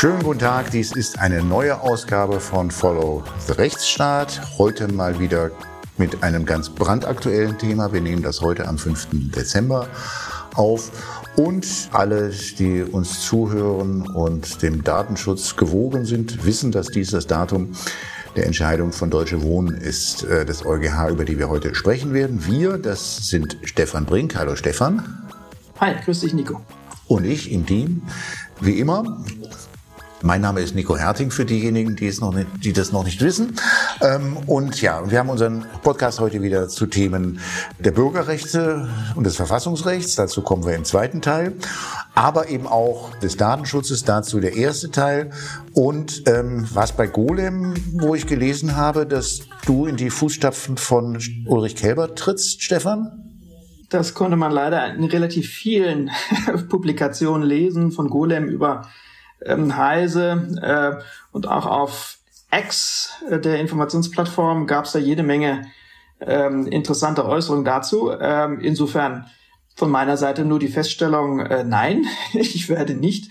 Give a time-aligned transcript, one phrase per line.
[0.00, 4.40] Schönen guten Tag, dies ist eine neue Ausgabe von Follow the Rechtsstaat.
[4.56, 5.50] Heute mal wieder
[5.98, 7.92] mit einem ganz brandaktuellen Thema.
[7.92, 9.08] Wir nehmen das heute am 5.
[9.36, 9.88] Dezember
[10.54, 10.90] auf.
[11.36, 17.72] Und alle, die uns zuhören und dem Datenschutz gewogen sind, wissen, dass dies das Datum
[18.36, 22.46] der Entscheidung von Deutsche Wohnen ist, äh, des EuGH, über die wir heute sprechen werden.
[22.46, 24.34] Wir, das sind Stefan Brink.
[24.34, 25.28] Hallo Stefan.
[25.78, 26.62] Hi, grüß dich Nico.
[27.06, 28.00] Und ich, Intim,
[28.62, 29.22] wie immer.
[30.22, 33.22] Mein Name ist Nico Herting für diejenigen, die, es noch nicht, die das noch nicht
[33.22, 33.56] wissen.
[34.02, 37.40] Ähm, und ja, wir haben unseren Podcast heute wieder zu Themen
[37.78, 40.16] der Bürgerrechte und des Verfassungsrechts.
[40.16, 41.54] Dazu kommen wir im zweiten Teil.
[42.14, 44.04] Aber eben auch des Datenschutzes.
[44.04, 45.30] Dazu der erste Teil.
[45.72, 51.18] Und ähm, was bei Golem, wo ich gelesen habe, dass du in die Fußstapfen von
[51.46, 53.30] Ulrich Kelber trittst, Stefan?
[53.88, 56.10] Das konnte man leider in relativ vielen
[56.68, 58.82] Publikationen lesen, von Golem über
[59.44, 62.18] ähm, Heise äh, und auch auf
[62.52, 65.66] X, äh, der Informationsplattform, gab es da jede Menge
[66.20, 68.10] ähm, interessante Äußerungen dazu.
[68.18, 69.26] Ähm, insofern
[69.76, 73.30] von meiner Seite nur die Feststellung, äh, nein, ich werde nicht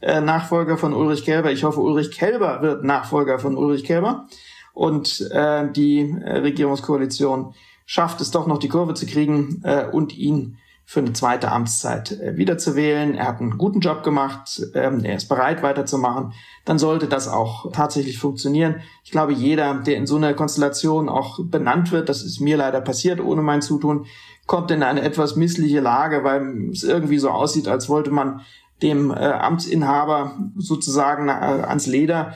[0.00, 1.50] äh, Nachfolger von Ulrich Kelber.
[1.50, 4.28] Ich hoffe, Ulrich Kelber wird Nachfolger von Ulrich Kelber.
[4.72, 10.16] Und äh, die äh, Regierungskoalition schafft es doch noch, die Kurve zu kriegen äh, und
[10.16, 10.58] ihn
[10.90, 13.14] für eine zweite Amtszeit äh, wiederzuwählen.
[13.14, 16.32] Er hat einen guten Job gemacht, ähm, er ist bereit weiterzumachen.
[16.64, 18.76] Dann sollte das auch tatsächlich funktionieren.
[19.04, 22.80] Ich glaube, jeder, der in so einer Konstellation auch benannt wird, das ist mir leider
[22.80, 24.06] passiert ohne mein Zutun,
[24.46, 28.40] kommt in eine etwas missliche Lage, weil es irgendwie so aussieht, als wollte man
[28.80, 32.32] dem äh, Amtsinhaber sozusagen äh, ans Leder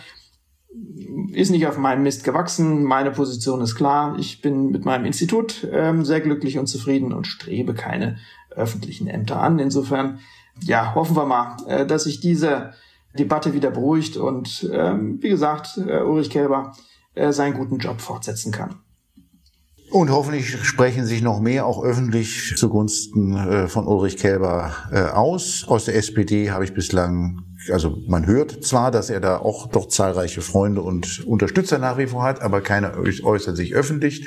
[1.33, 2.85] ist nicht auf meinem Mist gewachsen.
[2.85, 4.17] Meine Position ist klar.
[4.19, 8.19] Ich bin mit meinem Institut ähm, sehr glücklich und zufrieden und strebe keine
[8.57, 9.59] öffentlichen Ämter an.
[9.59, 10.21] Insofern,
[10.61, 12.73] ja, hoffen wir mal, äh, dass sich diese
[13.19, 16.73] Debatte wieder beruhigt und, ähm, wie gesagt, äh, Ulrich Kelber
[17.15, 18.77] äh, seinen guten Job fortsetzen kann.
[19.91, 25.67] Und hoffentlich sprechen sich noch mehr auch öffentlich zugunsten von Ulrich Kelber äh, aus.
[25.69, 29.87] Aus der SPD habe ich bislang also man hört zwar, dass er da auch doch
[29.89, 34.27] zahlreiche Freunde und Unterstützer nach wie vor hat, aber keiner äußert sich öffentlich.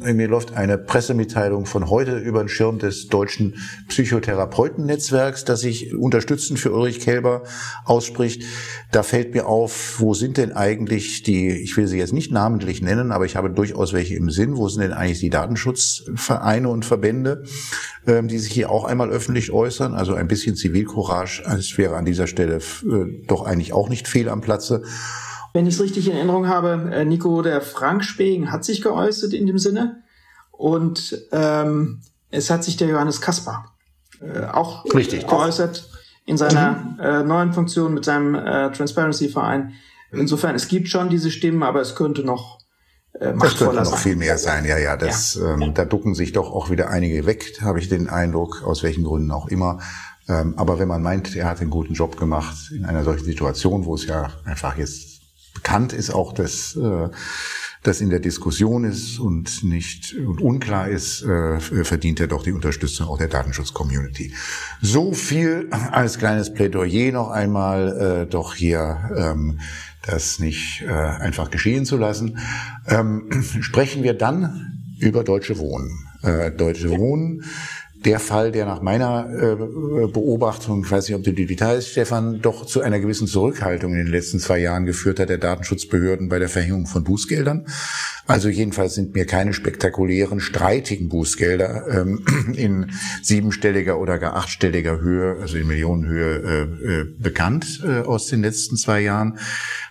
[0.00, 3.56] Mir läuft eine Pressemitteilung von heute über den Schirm des deutschen
[3.88, 7.44] Psychotherapeutennetzwerks, das sich unterstützend für Ulrich Kelber
[7.84, 8.42] ausspricht.
[8.90, 12.82] Da fällt mir auf, wo sind denn eigentlich die, ich will sie jetzt nicht namentlich
[12.82, 16.84] nennen, aber ich habe durchaus welche im Sinn, wo sind denn eigentlich die Datenschutzvereine und
[16.84, 17.44] Verbände,
[18.06, 19.94] ähm, die sich hier auch einmal öffentlich äußern?
[19.94, 22.60] Also ein bisschen Zivilcourage, es wäre an dieser Stelle
[23.26, 24.82] doch eigentlich auch nicht fehl am Platze.
[25.52, 29.32] Wenn ich es richtig in Erinnerung habe, äh, Nico, der Frank Spegen hat sich geäußert
[29.32, 30.02] in dem Sinne
[30.50, 33.76] und ähm, es hat sich der Johannes Kaspar
[34.20, 35.26] äh, auch richtig.
[35.26, 35.88] geäußert
[36.26, 37.00] in seiner mhm.
[37.00, 39.74] äh, neuen Funktion mit seinem äh, Transparency-Verein.
[40.10, 42.60] Insofern, es gibt schon diese Stimmen, aber es könnte noch
[43.14, 43.98] äh, das könnte noch sein.
[43.98, 44.96] viel mehr sein, ja, ja.
[44.96, 45.54] Das, ja.
[45.54, 49.04] Ähm, da ducken sich doch auch wieder einige weg, habe ich den Eindruck, aus welchen
[49.04, 49.80] Gründen auch immer.
[50.28, 53.84] Ähm, aber wenn man meint, er hat einen guten Job gemacht in einer solchen Situation,
[53.84, 55.14] wo es ja einfach jetzt
[55.54, 57.08] bekannt ist, auch dass äh,
[57.82, 62.52] das in der Diskussion ist und nicht und unklar ist, äh, verdient er doch die
[62.52, 64.34] Unterstützung auch der Datenschutz-Community.
[64.80, 69.60] So viel als kleines Plädoyer noch einmal äh, doch hier ähm,
[70.06, 72.36] das nicht einfach geschehen zu lassen.
[72.86, 75.98] Ähm, sprechen wir dann über Deutsche Wohnen.
[76.58, 77.42] Deutsche Wohnen
[78.04, 82.40] der Fall, der nach meiner äh, Beobachtung, ich weiß nicht, ob du die Details, Stefan,
[82.40, 86.38] doch zu einer gewissen Zurückhaltung in den letzten zwei Jahren geführt hat, der Datenschutzbehörden bei
[86.38, 87.66] der Verhängung von Bußgeldern.
[88.26, 92.24] Also jedenfalls sind mir keine spektakulären, streitigen Bußgelder ähm,
[92.56, 92.92] in
[93.22, 98.76] siebenstelliger oder gar achtstelliger Höhe, also in Millionenhöhe äh, äh, bekannt äh, aus den letzten
[98.76, 99.38] zwei Jahren.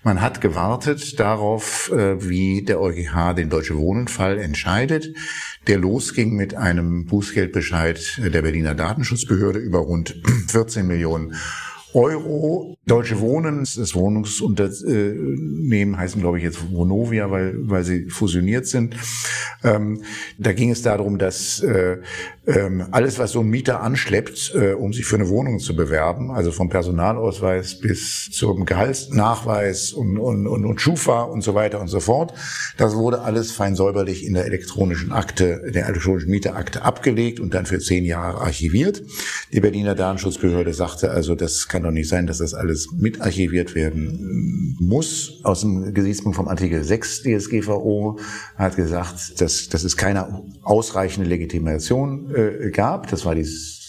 [0.03, 5.15] Man hat gewartet darauf, äh, wie der EuGH den Deutsche Wohnenfall entscheidet,
[5.67, 10.15] der losging mit einem Bußgeldbescheid der Berliner Datenschutzbehörde über rund
[10.47, 11.35] 14 Millionen
[11.93, 12.75] Euro.
[12.85, 18.97] Deutsche Wohnen, das Wohnungsunternehmen heißen, glaube ich, jetzt Vonovia, weil, weil sie fusioniert sind.
[19.63, 20.01] Ähm,
[20.37, 21.99] da ging es darum, dass äh,
[22.45, 26.31] ähm, alles, was so ein Mieter anschleppt, äh, um sich für eine Wohnung zu bewerben,
[26.31, 31.87] also vom Personalausweis bis zum Gehaltsnachweis und, und, und, und Schufa und so weiter und
[31.87, 32.33] so fort,
[32.77, 37.65] das wurde alles fein säuberlich in der elektronischen Akte, der elektronischen Mieterakte abgelegt und dann
[37.65, 39.01] für zehn Jahre archiviert.
[39.53, 44.75] Die Berliner Datenschutzbehörde sagte also, das kann doch nicht sein, dass das alles mitarchiviert werden
[44.79, 45.39] muss.
[45.43, 48.19] Aus dem Gesichtspunkt vom Artikel 6 DSGVO
[48.55, 53.09] hat gesagt, dass, dass es keine ausreichende Legitimation äh, gab.
[53.09, 53.83] Das war dieses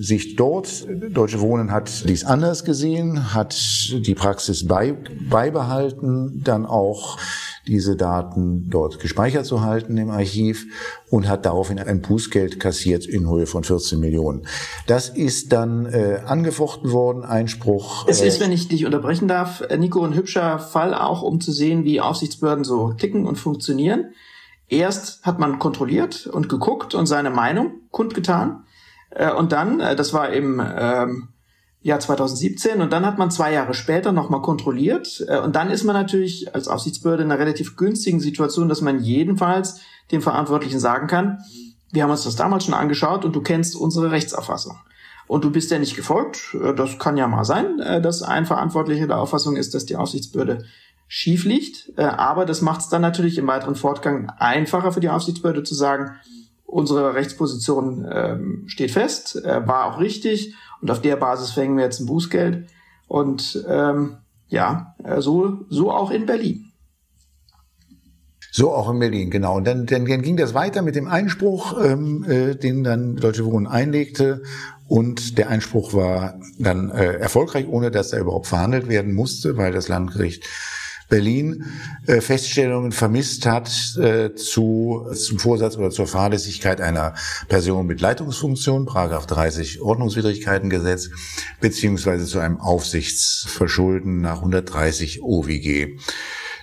[0.00, 3.54] sich dort, Deutsche Wohnen hat dies anders gesehen, hat
[3.92, 4.94] die Praxis bei,
[5.28, 7.18] beibehalten, dann auch
[7.66, 10.66] diese Daten dort gespeichert zu halten im Archiv
[11.10, 14.46] und hat daraufhin ein Bußgeld kassiert in Höhe von 14 Millionen.
[14.86, 18.06] Das ist dann äh, angefochten worden, Einspruch.
[18.08, 21.40] Es ist, äh, wenn ich dich unterbrechen darf, äh, Nico, ein hübscher Fall auch, um
[21.40, 24.12] zu sehen, wie Aufsichtsbehörden so ticken und funktionieren.
[24.68, 28.64] Erst hat man kontrolliert und geguckt und seine Meinung kundgetan.
[29.10, 31.28] Äh, und dann, das war im ähm,
[31.86, 35.24] Jahr 2017, und dann hat man zwei Jahre später nochmal kontrolliert.
[35.28, 39.00] Äh, und dann ist man natürlich als Aufsichtsbehörde in einer relativ günstigen Situation, dass man
[39.00, 39.80] jedenfalls
[40.10, 41.38] dem Verantwortlichen sagen kann,
[41.92, 44.76] wir haben uns das damals schon angeschaut und du kennst unsere Rechtsauffassung.
[45.28, 46.56] Und du bist ja nicht gefolgt.
[46.76, 50.64] Das kann ja mal sein, dass ein Verantwortlicher der Auffassung ist, dass die Aufsichtsbehörde
[51.08, 51.98] schief liegt.
[51.98, 56.16] Aber das macht es dann natürlich im weiteren Fortgang einfacher für die Aufsichtsbehörde zu sagen,
[56.76, 61.84] unsere Rechtsposition ähm, steht fest, äh, war auch richtig und auf der Basis fängen wir
[61.84, 62.68] jetzt ein Bußgeld.
[63.08, 64.18] Und ähm,
[64.48, 66.72] ja, äh, so, so auch in Berlin.
[68.52, 69.56] So auch in Berlin, genau.
[69.56, 73.46] Und dann, dann, dann ging das weiter mit dem Einspruch, ähm, äh, den dann Deutsche
[73.46, 74.42] Wohnen einlegte.
[74.86, 79.72] Und der Einspruch war dann äh, erfolgreich, ohne dass er überhaupt verhandelt werden musste, weil
[79.72, 80.44] das Landgericht
[81.08, 81.64] Berlin
[82.06, 87.14] äh, Feststellungen vermisst hat äh, zu, zum Vorsatz oder zur Fahrlässigkeit einer
[87.48, 91.10] Person mit Leitungsfunktion, Paragraph 30 Ordnungswidrigkeitengesetz,
[91.60, 95.98] beziehungsweise zu einem Aufsichtsverschulden nach 130 OWG.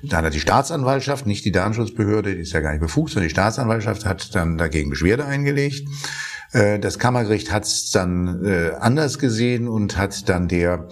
[0.06, 3.34] Dann hat die Staatsanwaltschaft, nicht die Datenschutzbehörde, die ist ja gar nicht befugt, sondern die
[3.34, 5.88] Staatsanwaltschaft hat dann dagegen Beschwerde eingelegt.
[6.54, 10.88] Äh, das Kammergericht hat es dann äh, anders gesehen und hat dann der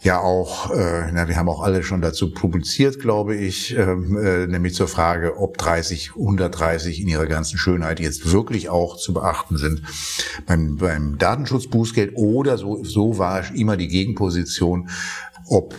[0.00, 4.46] ja auch, äh, na, wir haben auch alle schon dazu publiziert, glaube ich, ähm, äh,
[4.46, 9.58] nämlich zur Frage, ob 30, 130 in ihrer ganzen Schönheit jetzt wirklich auch zu beachten
[9.58, 9.82] sind
[10.46, 14.88] beim, beim Datenschutzbußgeld oder so, so war immer die Gegenposition,
[15.46, 15.74] ob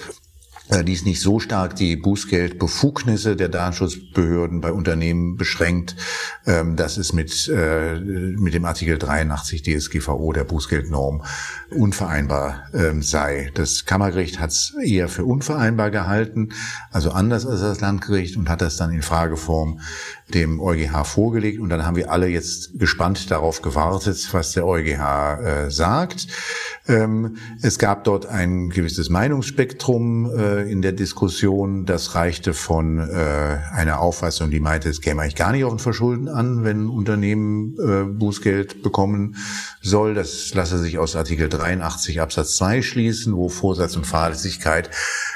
[0.81, 5.95] dies nicht so stark die Bußgeldbefugnisse der Datenschutzbehörden bei Unternehmen beschränkt,
[6.47, 11.23] ähm, dass es mit, äh, mit dem Artikel 83 DSGVO der Bußgeldnorm
[11.69, 13.51] unvereinbar ähm, sei.
[13.53, 16.49] Das Kammergericht hat es eher für unvereinbar gehalten,
[16.91, 19.79] also anders als das Landgericht und hat das dann in Frageform
[20.29, 25.39] dem EuGH vorgelegt und dann haben wir alle jetzt gespannt darauf gewartet, was der EuGH
[25.41, 26.27] äh, sagt.
[26.87, 31.85] Ähm, es gab dort ein gewisses Meinungsspektrum äh, in der Diskussion.
[31.85, 35.79] Das reichte von äh, einer Auffassung, die meinte, es käme eigentlich gar nicht auf ein
[35.79, 39.37] Verschulden an, wenn ein Unternehmen äh, Bußgeld bekommen
[39.81, 40.13] soll.
[40.13, 44.89] Das lasse sich aus Artikel 83 Absatz 2 schließen, wo Vorsatz und Fahrlässigkeit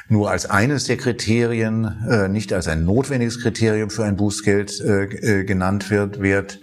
[0.09, 5.03] nur als eines der Kriterien, äh, nicht als ein notwendiges Kriterium für ein Bußgeld äh,
[5.03, 6.59] äh, genannt wird, wird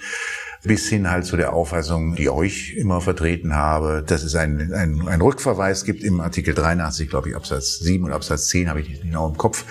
[0.65, 5.07] bis hin halt zu der Auffassung, die euch immer vertreten habe, dass es einen ein,
[5.07, 8.89] ein Rückverweis gibt im Artikel 83, glaube ich, Absatz 7 und Absatz 10, habe ich
[8.89, 9.65] nicht genau im Kopf,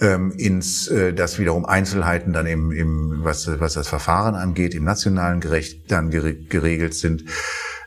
[0.00, 4.84] ähm, ins, äh, dass wiederum Einzelheiten dann im, im was, was das Verfahren angeht, im
[4.84, 7.24] nationalen Gerecht dann geregelt sind.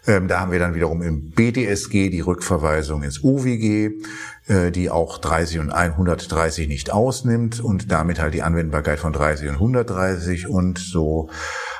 [0.05, 3.91] Ähm, da haben wir dann wiederum im BDSG die Rückverweisung ins UWG,
[4.47, 9.49] äh, die auch 30 und 130 nicht ausnimmt und damit halt die Anwendbarkeit von 30
[9.49, 11.29] und 130 und so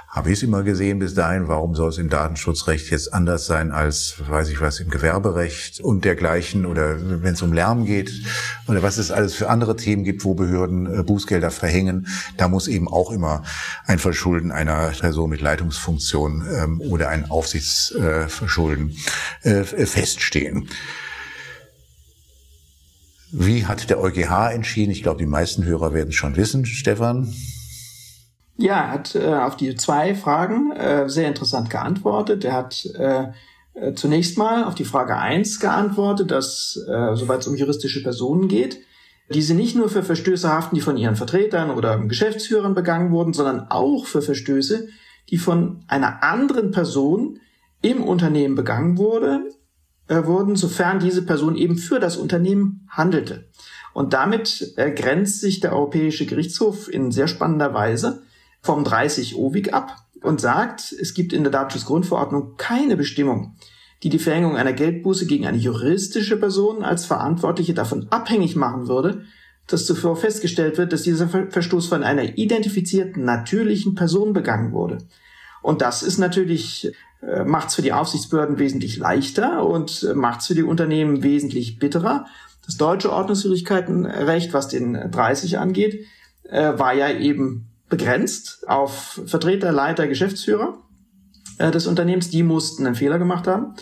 [0.09, 1.47] habe ich es immer gesehen bis dahin.
[1.47, 6.03] Warum soll es im Datenschutzrecht jetzt anders sein als, weiß ich was, im Gewerberecht und
[6.03, 8.11] dergleichen oder wenn es um Lärm geht
[8.67, 12.07] oder was es alles für andere Themen gibt, wo Behörden äh, Bußgelder verhängen.
[12.37, 13.43] Da muss eben auch immer
[13.85, 18.95] ein Verschulden einer Person mit Leitungsfunktion ähm, oder ein Aufsichtsverschulden
[19.43, 20.69] äh, feststehen.
[23.31, 24.89] Wie hat der EuGH entschieden?
[24.89, 27.31] Ich glaube, die meisten Hörer werden es schon wissen, Stefan.
[28.59, 32.43] Ja, er hat äh, auf die zwei Fragen äh, sehr interessant geantwortet.
[32.43, 33.27] Er hat äh,
[33.73, 38.49] äh zunächst mal auf die Frage eins geantwortet, dass, äh, soweit es um juristische Personen
[38.49, 38.81] geht,
[39.33, 43.67] diese nicht nur für Verstöße haften, die von ihren Vertretern oder Geschäftsführern begangen wurden, sondern
[43.69, 44.89] auch für Verstöße,
[45.29, 47.39] die von einer anderen Person
[47.81, 49.51] im Unternehmen begangen wurde,
[50.09, 53.47] äh, wurden, sofern diese Person eben für das Unternehmen handelte.
[53.93, 58.23] Und damit äh, grenzt sich der Europäische Gerichtshof in sehr spannender Weise
[58.61, 63.55] vom 30 OWIG ab und sagt, es gibt in der Datenschutzgrundverordnung keine Bestimmung,
[64.03, 69.23] die die Verhängung einer Geldbuße gegen eine juristische Person als Verantwortliche davon abhängig machen würde,
[69.67, 74.99] dass zuvor festgestellt wird, dass dieser Verstoß von einer identifizierten natürlichen Person begangen wurde.
[75.61, 80.41] Und das ist natürlich, äh, macht es für die Aufsichtsbehörden wesentlich leichter und äh, macht
[80.41, 82.25] es für die Unternehmen wesentlich bitterer.
[82.65, 86.05] Das deutsche Ordnungswidrigkeitenrecht, was den 30 angeht,
[86.43, 90.77] äh, war ja eben begrenzt auf Vertreter, Leiter, Geschäftsführer.
[91.57, 93.73] äh, des Unternehmens, die mussten einen Fehler gemacht haben.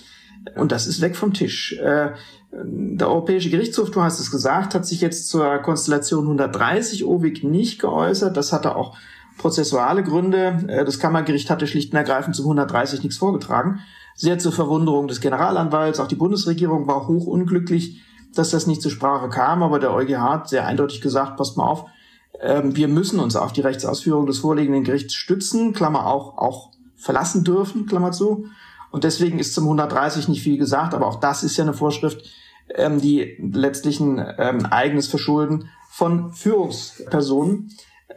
[0.56, 1.74] Und das ist weg vom Tisch.
[1.74, 2.12] Äh,
[2.52, 7.80] der Europäische Gerichtshof, du hast es gesagt, hat sich jetzt zur Konstellation 130 OWIG nicht
[7.80, 8.36] geäußert.
[8.38, 8.98] Das hatte auch
[9.38, 10.66] prozessuale Gründe.
[10.68, 13.80] Äh, das Kammergericht hatte schlicht und ergreifend zu 130 nichts vorgetragen.
[14.16, 16.00] Sehr zur Verwunderung des Generalanwalts.
[16.00, 18.02] Auch die Bundesregierung war hoch unglücklich,
[18.34, 19.62] dass das nicht zur Sprache kam.
[19.62, 21.86] Aber der EuGH hat sehr eindeutig gesagt, passt mal auf,
[22.42, 27.44] ähm, wir müssen uns auf die Rechtsausführung des vorliegenden Gerichts stützen, Klammer auch, auch verlassen
[27.44, 28.48] dürfen, Klammer zu.
[28.92, 32.24] Und deswegen ist zum 130 nicht viel gesagt, aber auch das ist ja eine Vorschrift,
[32.74, 37.72] ähm, die letztlich ein ähm, eigenes Verschulden von Führungspersonen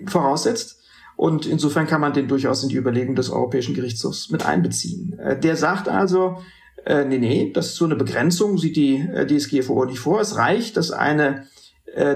[0.06, 0.80] voraussetzt.
[1.16, 5.18] Und insofern kann man den durchaus in die Überlegung des Europäischen Gerichtshofs mit einbeziehen.
[5.18, 6.38] Äh, der sagt also,
[6.86, 10.20] äh, nee, nee, das ist so eine Begrenzung, sieht die äh, DSGVO nicht vor.
[10.20, 11.46] Es reicht, dass eine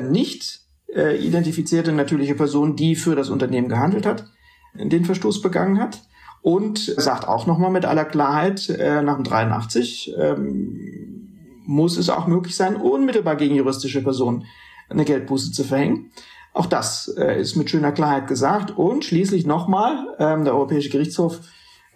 [0.09, 0.64] nicht
[0.95, 4.27] äh, identifizierte natürliche Person, die für das Unternehmen gehandelt hat,
[4.75, 6.03] den Verstoß begangen hat
[6.43, 12.27] und sagt auch nochmal mit aller Klarheit, äh, nach dem 83 ähm, muss es auch
[12.27, 14.45] möglich sein, unmittelbar gegen juristische Personen
[14.91, 16.11] eine Geldbuße zu verhängen.
[16.53, 18.77] Auch das äh, ist mit schöner Klarheit gesagt.
[18.77, 21.41] Und schließlich nochmal, ähm, der Europäische Gerichtshof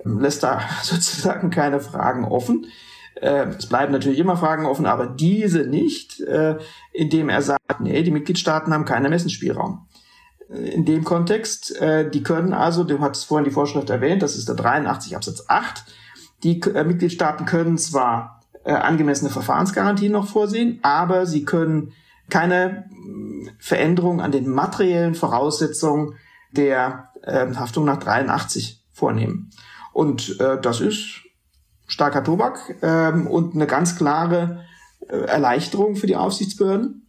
[0.05, 2.67] ähm, lässt da sozusagen keine Fragen offen.
[3.21, 6.57] Äh, es bleiben natürlich immer Fragen offen, aber diese nicht, äh,
[6.93, 9.87] indem er sagt, nee, die Mitgliedstaaten haben keinen Ermessensspielraum
[10.49, 11.77] in dem Kontext.
[11.81, 15.45] Äh, die können also, du hattest vorhin die Vorschrift erwähnt, das ist der 83 Absatz
[15.49, 15.85] 8,
[16.43, 21.93] die äh, Mitgliedstaaten können zwar äh, angemessene Verfahrensgarantien noch vorsehen, aber sie können
[22.31, 26.15] keine äh, Veränderung an den materiellen Voraussetzungen
[26.53, 29.51] der äh, Haftung nach 83 vornehmen.
[29.93, 31.23] Und äh, das ist
[31.89, 34.65] starker Tobak äh, und eine ganz klare
[35.09, 37.07] äh, Erleichterung für die Aufsichtsbehörden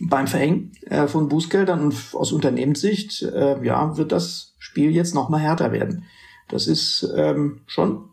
[0.00, 5.28] beim Verhängen äh, von Bußgeldern und aus Unternehmenssicht, äh, ja, wird das Spiel jetzt noch
[5.28, 6.04] mal härter werden.
[6.48, 8.08] Das ist ähm, schon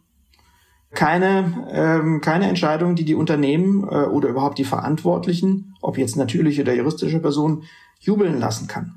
[0.93, 6.61] keine, ähm, keine Entscheidung, die die Unternehmen äh, oder überhaupt die Verantwortlichen, ob jetzt natürliche
[6.61, 7.63] oder juristische Personen,
[7.99, 8.96] jubeln lassen kann.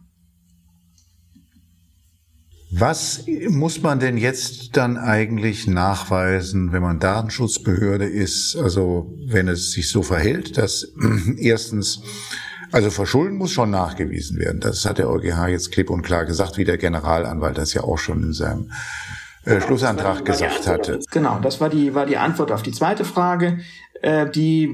[2.72, 8.56] Was muss man denn jetzt dann eigentlich nachweisen, wenn man Datenschutzbehörde ist?
[8.56, 10.92] Also wenn es sich so verhält, dass
[11.36, 12.02] erstens
[12.72, 14.60] also Verschulden muss schon nachgewiesen werden.
[14.60, 17.98] Das hat der EuGH jetzt klipp und klar gesagt, wie der Generalanwalt das ja auch
[17.98, 18.70] schon in seinem
[19.44, 21.00] äh, Schlussantrag gesagt hatte.
[21.10, 23.58] Genau, das war die, war die Antwort auf die zweite Frage,
[24.02, 24.68] äh, die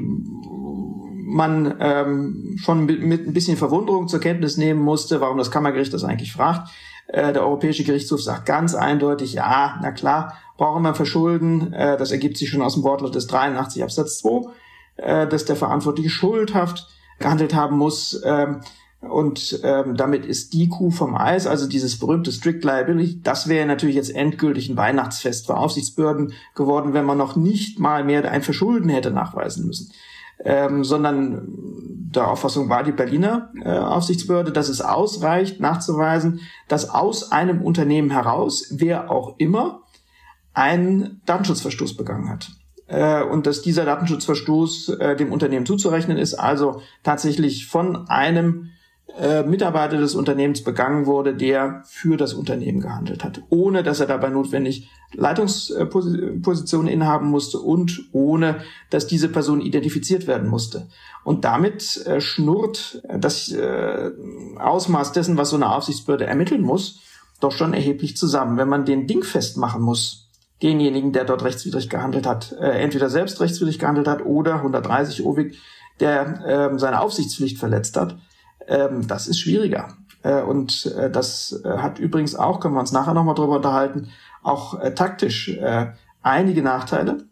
[1.26, 5.94] man ähm, schon mit, mit ein bisschen Verwunderung zur Kenntnis nehmen musste, warum das Kammergericht
[5.94, 6.68] das eigentlich fragt.
[7.08, 11.72] Äh, der Europäische Gerichtshof sagt ganz eindeutig, ja, na klar, brauchen wir verschulden.
[11.72, 14.50] Äh, das ergibt sich schon aus dem Wortlaut des 83 Absatz 2,
[14.96, 18.20] äh, dass der Verantwortliche schuldhaft gehandelt haben muss.
[18.24, 18.60] Ähm,
[19.00, 23.66] und ähm, damit ist die Kuh vom Eis, also dieses berühmte Strict Liability, das wäre
[23.66, 28.42] natürlich jetzt endgültig ein Weihnachtsfest für Aufsichtsbehörden geworden, wenn man noch nicht mal mehr ein
[28.42, 29.92] Verschulden hätte nachweisen müssen.
[30.44, 31.48] Ähm, sondern
[32.16, 38.10] der Auffassung war die Berliner äh, Aufsichtsbehörde, dass es ausreicht, nachzuweisen, dass aus einem Unternehmen
[38.10, 39.82] heraus, wer auch immer,
[40.54, 42.50] einen Datenschutzverstoß begangen hat.
[42.86, 48.70] Äh, und dass dieser Datenschutzverstoß äh, dem Unternehmen zuzurechnen ist, also tatsächlich von einem
[49.18, 54.06] äh, Mitarbeiter des Unternehmens begangen wurde, der für das Unternehmen gehandelt hat, ohne dass er
[54.06, 60.88] dabei notwendig Leitungspositionen innehaben musste und ohne dass diese Person identifiziert werden musste.
[61.24, 64.10] Und damit äh, schnurrt das äh,
[64.58, 67.00] Ausmaß dessen, was so eine Aufsichtsbehörde ermitteln muss,
[67.40, 68.56] doch schon erheblich zusammen.
[68.56, 70.28] Wenn man den Ding festmachen muss,
[70.62, 75.54] denjenigen, der dort rechtswidrig gehandelt hat, äh, entweder selbst rechtswidrig gehandelt hat oder 130 OWIG,
[76.00, 78.16] der ähm, seine Aufsichtspflicht verletzt hat.
[78.66, 79.88] Ähm, das ist schwieriger.
[80.22, 84.08] Äh, und äh, das äh, hat übrigens auch, können wir uns nachher nochmal drüber unterhalten,
[84.42, 85.92] auch äh, taktisch äh,
[86.22, 87.24] einige Nachteile.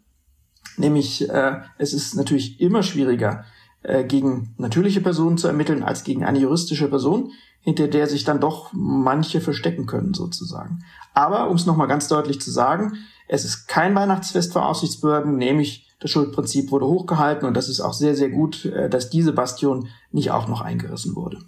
[0.77, 3.45] Nämlich, äh, es ist natürlich immer schwieriger,
[3.83, 8.39] äh, gegen natürliche Personen zu ermitteln als gegen eine juristische Person, hinter der sich dann
[8.39, 10.83] doch manche verstecken können sozusagen.
[11.13, 12.93] Aber um es nochmal ganz deutlich zu sagen,
[13.27, 17.93] es ist kein Weihnachtsfest für Aufsichtsbehörden, nämlich das Schuldprinzip wurde hochgehalten und das ist auch
[17.93, 21.39] sehr, sehr gut, äh, dass diese Bastion nicht auch noch eingerissen wurde.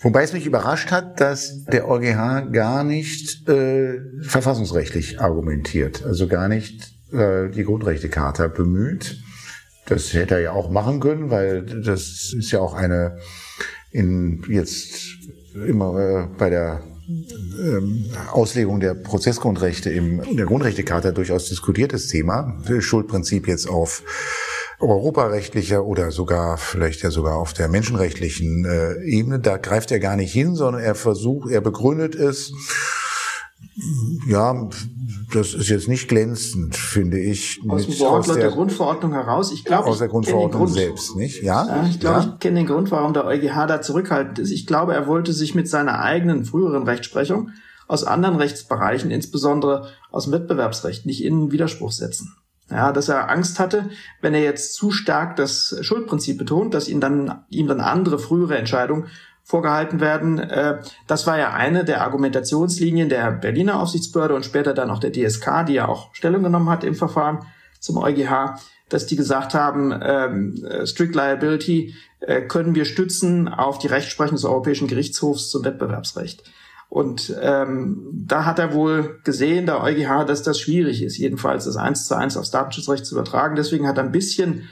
[0.00, 6.48] Wobei es mich überrascht hat, dass der EuGH gar nicht äh, verfassungsrechtlich argumentiert, also gar
[6.48, 9.18] nicht äh, die Grundrechtecharta bemüht.
[9.86, 13.18] Das hätte er ja auch machen können, weil das ist ja auch eine
[13.92, 15.16] in jetzt
[15.54, 22.60] immer äh, bei der ähm, Auslegung der Prozessgrundrechte im, in der Grundrechtecharta durchaus diskutiertes Thema.
[22.80, 24.02] Schuldprinzip jetzt auf
[24.80, 29.38] europarechtlicher oder sogar vielleicht ja sogar auf der menschenrechtlichen äh, Ebene.
[29.38, 32.52] Da greift er gar nicht hin, sondern er versucht, er begründet es
[34.26, 34.68] ja
[35.34, 37.60] das ist jetzt nicht glänzend, finde ich.
[37.68, 39.52] Aus dem Wort aus der, der, Grundverordnung heraus.
[39.52, 41.42] Ich glaube, aus der Grundverordnung selbst, nicht?
[41.42, 41.66] Ja.
[41.66, 42.32] ja ich glaube, ja.
[42.34, 44.50] ich kenne den Grund, warum der EuGH da zurückhaltend ist.
[44.50, 47.50] Ich glaube, er wollte sich mit seiner eigenen früheren Rechtsprechung
[47.86, 52.36] aus anderen Rechtsbereichen, insbesondere aus dem Wettbewerbsrecht, nicht in Widerspruch setzen.
[52.70, 53.90] Ja, dass er Angst hatte,
[54.22, 58.56] wenn er jetzt zu stark das Schuldprinzip betont, dass ihm dann, ihm dann andere frühere
[58.56, 59.08] Entscheidungen
[59.44, 60.38] vorgehalten werden.
[60.38, 65.12] Äh, das war ja eine der Argumentationslinien der Berliner Aufsichtsbehörde und später dann auch der
[65.12, 67.46] DSK, die ja auch Stellung genommen hat im Verfahren
[67.78, 68.56] zum EuGH,
[68.88, 74.44] dass die gesagt haben, ähm, Strict Liability äh, können wir stützen auf die Rechtsprechung des
[74.46, 76.42] Europäischen Gerichtshofs zum Wettbewerbsrecht.
[76.88, 81.76] Und ähm, da hat er wohl gesehen, der EuGH, dass das schwierig ist, jedenfalls das
[81.76, 83.56] eins zu eins aufs Datenschutzrecht zu übertragen.
[83.56, 84.68] Deswegen hat er ein bisschen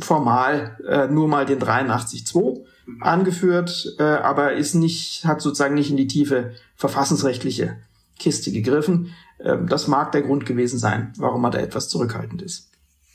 [0.00, 2.64] formal äh, nur mal den 83.2
[3.00, 7.76] angeführt, äh, aber ist nicht, hat sozusagen nicht in die tiefe verfassungsrechtliche
[8.18, 9.10] Kiste gegriffen.
[9.40, 12.68] Ähm, das mag der Grund gewesen sein, warum er da etwas zurückhaltend ist.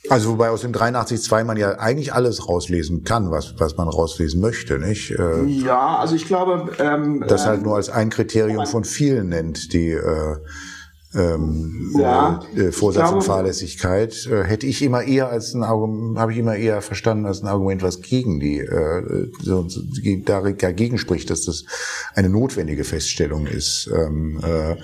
[0.08, 4.40] Also wobei aus dem 83.2 man ja eigentlich alles rauslesen kann, was, was man rauslesen
[4.40, 5.10] möchte, nicht?
[5.10, 6.72] Äh, ja, also ich glaube...
[6.78, 9.90] Ähm, das halt nur als ein Kriterium von vielen nennt, die...
[9.90, 10.36] Äh,
[11.14, 16.18] ähm, ja, äh, Vorsatz glaube, und Fahrlässigkeit äh, hätte ich immer eher als ein Argument,
[16.18, 19.66] habe ich immer eher verstanden als ein Argument, was gegen die äh, so,
[20.24, 21.64] dagegen spricht, dass das
[22.14, 23.90] eine notwendige Feststellung ist.
[23.94, 24.76] Ähm, äh,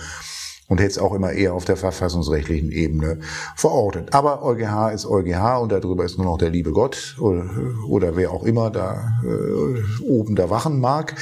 [0.67, 3.21] und hätte es auch immer eher auf der verfassungsrechtlichen Ebene
[3.55, 4.15] verortet.
[4.15, 7.51] Aber EuGH ist EuGH und darüber ist nur noch der liebe Gott oder,
[7.87, 11.17] oder wer auch immer da äh, oben da wachen mag.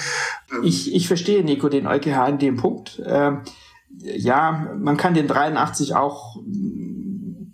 [0.63, 3.03] Ich, ich verstehe, Nico, den EuGH in dem Punkt.
[3.05, 3.41] Ähm,
[3.99, 6.37] ja, man kann den 83 auch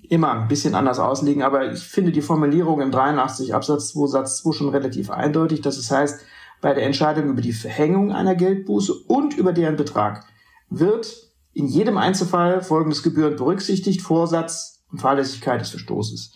[0.08, 4.38] immer ein bisschen anders auslegen, aber ich finde die Formulierung im 83 Absatz 2 Satz
[4.42, 6.20] 2 schon relativ eindeutig, dass es heißt,
[6.60, 10.24] bei der Entscheidung über die Verhängung einer Geldbuße und über deren Betrag
[10.70, 16.32] wird in jedem Einzelfall folgendes Gebühren berücksichtigt, Vorsatz und Fahrlässigkeit des Verstoßes.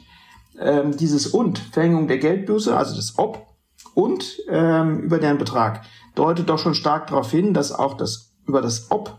[0.58, 3.46] Ähm, dieses und, Verhängung der Geldbuße, also das ob
[3.94, 5.84] und ähm, über deren Betrag,
[6.14, 9.18] deutet doch schon stark darauf hin, dass auch das über das ob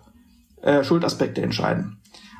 [0.64, 1.98] äh, Schuldaspekte entscheiden.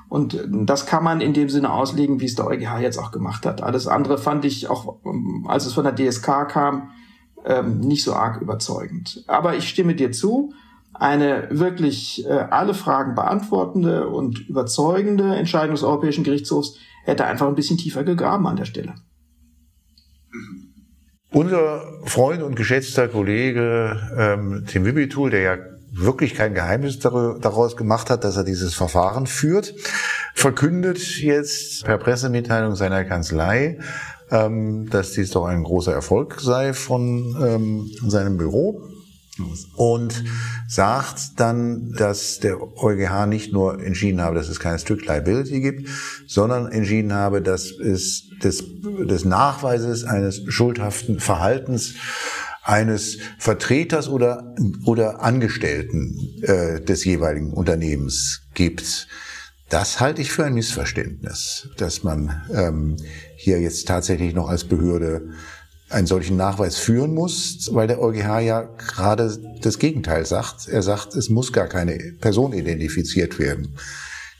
[0.10, 3.46] Und das kann man in dem Sinne auslegen, wie es der EuGH jetzt auch gemacht
[3.46, 3.64] hat.
[3.64, 6.92] Alles andere fand ich auch, ähm, als es von der DSK kam,
[7.46, 9.24] ähm, nicht so arg überzeugend.
[9.28, 10.54] Aber ich stimme dir zu,
[10.94, 17.56] eine wirklich äh, alle Fragen beantwortende und überzeugende Entscheidung des Europäischen Gerichtshofs hätte einfach ein
[17.56, 18.94] bisschen tiefer gegraben an der Stelle.
[21.32, 25.58] Unser Freund und geschätzter Kollege ähm, Tim Wibitul, der ja
[25.94, 29.74] wirklich kein Geheimnis daraus gemacht hat, dass er dieses Verfahren führt,
[30.34, 33.80] verkündet jetzt per Pressemitteilung seiner Kanzlei,
[34.32, 38.82] ähm, dass dies doch ein großer Erfolg sei von ähm, seinem Büro
[39.76, 40.24] und
[40.68, 45.90] sagt dann, dass der EuGH nicht nur entschieden habe, dass es keine Strict Liability gibt,
[46.28, 51.96] sondern entschieden habe, dass es des, des Nachweises eines schuldhaften Verhaltens
[52.64, 59.08] eines Vertreters oder, oder Angestellten äh, des jeweiligen Unternehmens gibt.
[59.70, 62.98] Das halte ich für ein Missverständnis, dass man ähm,
[63.36, 65.30] hier jetzt tatsächlich noch als Behörde
[65.90, 70.68] einen solchen Nachweis führen muss, weil der EuGH ja gerade das Gegenteil sagt.
[70.68, 73.76] Er sagt, es muss gar keine Person identifiziert werden,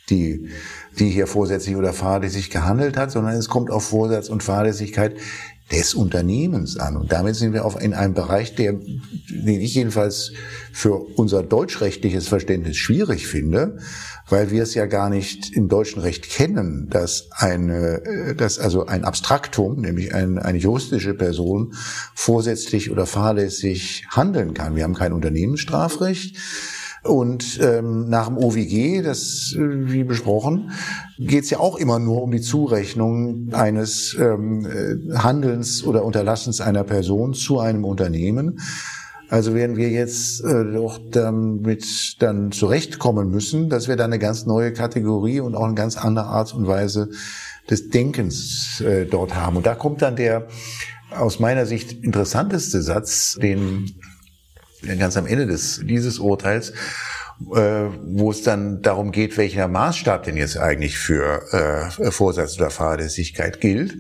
[0.10, 0.50] die,
[0.98, 5.16] die hier vorsätzlich oder fahrlässig gehandelt hat, sondern es kommt auf Vorsatz und Fahrlässigkeit
[5.72, 6.98] des Unternehmens an.
[6.98, 10.34] Und damit sind wir auf, in einem Bereich, der, den ich jedenfalls
[10.72, 13.78] für unser deutschrechtliches Verständnis schwierig finde,
[14.30, 18.86] weil wir es ja gar nicht im deutschen Recht kennen, dass eine, äh, dass also
[18.86, 21.74] ein Abstraktum, nämlich ein, eine juristische Person,
[22.14, 24.76] vorsätzlich oder fahrlässig handeln kann.
[24.76, 26.38] Wir haben kein Unternehmensstrafrecht.
[27.04, 30.72] Und ähm, nach dem OWG, das äh, wie besprochen,
[31.20, 36.62] geht es ja auch immer nur um die Zurechnung eines ähm, äh, Handelns oder Unterlassens
[36.62, 38.60] einer Person zu einem Unternehmen.
[39.28, 44.46] Also werden wir jetzt äh, doch damit dann zurechtkommen müssen, dass wir da eine ganz
[44.46, 47.10] neue Kategorie und auch eine ganz andere Art und Weise
[47.70, 49.58] des Denkens äh, dort haben.
[49.58, 50.48] Und da kommt dann der
[51.18, 53.94] aus meiner Sicht interessanteste Satz, den
[54.98, 56.72] ganz am Ende des, dieses Urteils,
[57.54, 61.42] äh, wo es dann darum geht, welcher Maßstab denn jetzt eigentlich für
[62.00, 63.96] äh, Vorsatz oder Fahrlässigkeit gilt.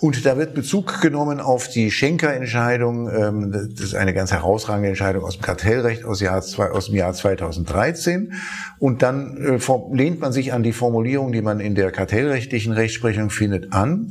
[0.00, 3.08] Und da wird Bezug genommen auf die Schenker-Entscheidung.
[3.08, 7.14] Ähm, das ist eine ganz herausragende Entscheidung aus dem Kartellrecht aus, Jahr, aus dem Jahr
[7.14, 8.34] 2013.
[8.78, 9.58] Und dann äh,
[9.92, 14.10] lehnt man sich an die Formulierung, die man in der kartellrechtlichen Rechtsprechung findet, an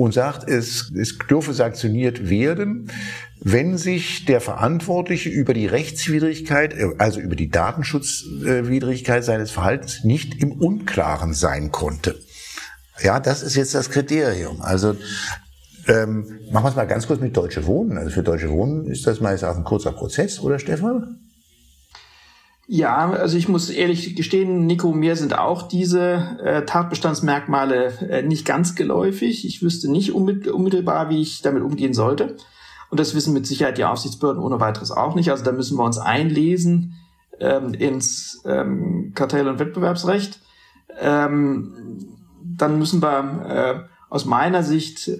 [0.00, 2.90] und sagt, es, es dürfe sanktioniert werden,
[3.38, 10.40] wenn sich der Verantwortliche über die Rechtswidrigkeit, äh, also über die Datenschutzwidrigkeit seines Verhaltens nicht
[10.42, 12.18] im Unklaren sein konnte.
[13.02, 14.62] Ja, das ist jetzt das Kriterium.
[14.62, 14.96] Also
[15.86, 17.98] ähm, machen wir es mal ganz kurz mit Deutsche Wohnen.
[17.98, 21.18] Also für Deutsche Wohnen ist das meines Erachtens ein kurzer Prozess, oder Stefan?
[22.72, 28.46] Ja, also ich muss ehrlich gestehen, Nico, mir sind auch diese äh, Tatbestandsmerkmale äh, nicht
[28.46, 29.44] ganz geläufig.
[29.44, 32.36] Ich wüsste nicht unmittelbar, wie ich damit umgehen sollte.
[32.88, 35.32] Und das wissen mit Sicherheit die Aufsichtsbehörden ohne weiteres auch nicht.
[35.32, 36.94] Also da müssen wir uns einlesen
[37.40, 40.38] ähm, ins ähm, Kartell- und Wettbewerbsrecht.
[41.00, 42.06] Ähm,
[42.40, 45.10] dann müssen wir äh, aus meiner Sicht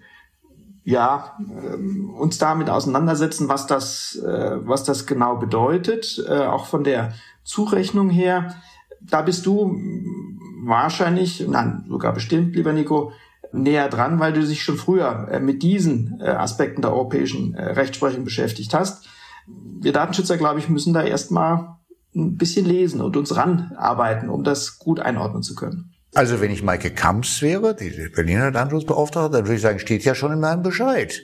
[0.84, 6.84] ja, ähm, uns damit auseinandersetzen, was das, äh, was das genau bedeutet, äh, auch von
[6.84, 7.12] der
[7.50, 8.54] Zurechnung her.
[9.00, 9.76] Da bist du
[10.62, 13.12] wahrscheinlich, nein, sogar bestimmt, lieber Nico,
[13.52, 17.72] näher dran, weil du dich schon früher äh, mit diesen äh, Aspekten der europäischen äh,
[17.72, 19.08] Rechtsprechung beschäftigt hast.
[19.46, 21.76] Wir Datenschützer, glaube ich, müssen da erstmal
[22.14, 25.92] ein bisschen lesen und uns ranarbeiten, um das gut einordnen zu können.
[26.14, 30.14] Also wenn ich Maike Kamps wäre, die Berliner Datenschutzbeauftragte, dann würde ich sagen, steht ja
[30.14, 31.22] schon in meinem Bescheid.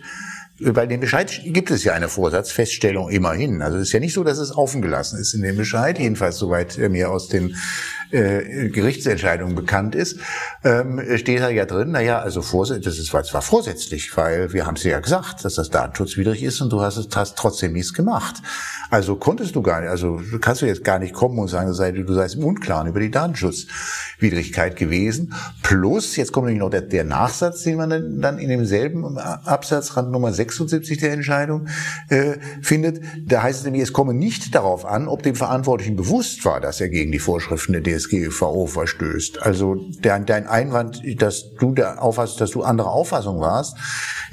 [0.59, 3.61] Bei dem Bescheid gibt es ja eine Vorsatzfeststellung immerhin.
[3.61, 6.39] Also es ist ja nicht so, dass es offen gelassen ist in dem Bescheid, jedenfalls
[6.39, 7.57] soweit mir aus den
[8.11, 10.19] äh, Gerichtsentscheidungen bekannt ist,
[10.65, 14.85] ähm, steht da ja drin, naja, also das ist zwar vorsätzlich, weil wir haben es
[14.85, 18.37] ja gesagt, dass das datenschutzwidrig ist und du hast es hast trotzdem nichts gemacht.
[18.91, 22.13] Also konntest du gar nicht, also kannst du jetzt gar nicht kommen und sagen, du
[22.15, 25.35] seist, im Unklaren über die Datenschutzwidrigkeit gewesen.
[25.63, 29.97] Plus, jetzt kommt nämlich noch der, der Nachsatz, den man dann, dann in demselben Absatz,
[29.97, 31.67] Rand Nummer 76 der Entscheidung,
[32.09, 33.03] äh, findet.
[33.27, 36.81] Da heißt es nämlich, es komme nicht darauf an, ob dem Verantwortlichen bewusst war, dass
[36.81, 39.43] er gegen die Vorschriften der DSGVO verstößt.
[39.43, 43.77] Also der, dein Einwand, dass du der Auffassung, dass du andere Auffassung warst,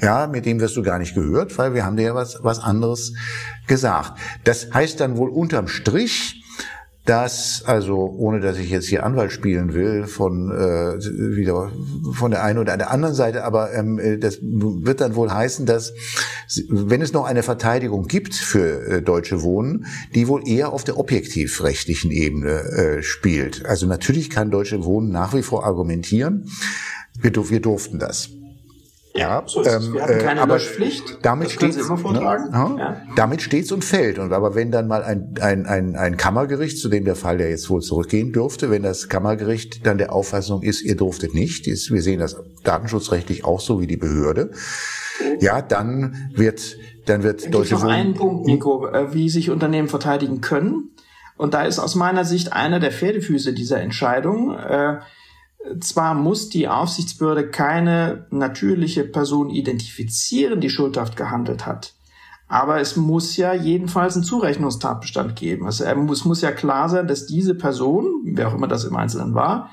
[0.00, 2.58] ja, mit dem wirst du gar nicht gehört, weil wir haben dir ja was, was
[2.58, 3.14] anderes
[3.66, 4.18] gesagt.
[4.44, 6.43] Das heißt dann wohl unterm Strich,
[7.04, 10.98] dass, also ohne dass ich jetzt hier Anwalt spielen will, von äh,
[11.36, 11.70] wieder
[12.12, 15.66] von der einen oder der anderen Seite, aber ähm, äh, das wird dann wohl heißen,
[15.66, 15.92] dass
[16.68, 20.98] wenn es noch eine Verteidigung gibt für äh, Deutsche Wohnen, die wohl eher auf der
[20.98, 23.66] objektivrechtlichen Ebene äh, spielt.
[23.66, 26.50] Also natürlich kann Deutsche Wohnen nach wie vor argumentieren,
[27.20, 28.30] wir, wir durften das.
[29.16, 31.18] Ja, so ist ähm, Wir hatten keine aber Löschpflicht.
[31.22, 33.02] Damit steht ne, ja.
[33.14, 34.18] Damit steht's und fällt.
[34.18, 37.46] Und aber wenn dann mal ein, ein, ein, ein Kammergericht, zu dem der Fall ja
[37.46, 41.92] jetzt wohl zurückgehen dürfte, wenn das Kammergericht dann der Auffassung ist, ihr durftet nicht, ist,
[41.92, 44.50] wir sehen das datenschutzrechtlich auch so wie die Behörde,
[45.38, 49.88] ja, dann wird dann wird da Deutsche noch einen Punkt, Nico, äh, wie sich Unternehmen
[49.88, 50.90] verteidigen können.
[51.36, 54.56] Und da ist aus meiner Sicht einer der Pferdefüße dieser Entscheidung.
[54.56, 54.98] Äh,
[55.80, 61.94] zwar muss die Aufsichtsbehörde keine natürliche Person identifizieren, die schuldhaft gehandelt hat.
[62.46, 65.66] Aber es muss ja jedenfalls einen Zurechnungstatbestand geben.
[65.66, 69.34] Also es muss ja klar sein, dass diese Person, wer auch immer das im Einzelnen
[69.34, 69.70] war,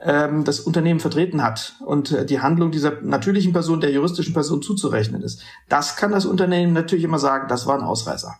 [0.00, 4.62] ähm, das Unternehmen vertreten hat und äh, die Handlung dieser natürlichen Person der juristischen Person
[4.62, 5.42] zuzurechnen ist.
[5.68, 8.34] Das kann das Unternehmen natürlich immer sagen, das war ein Ausreißer.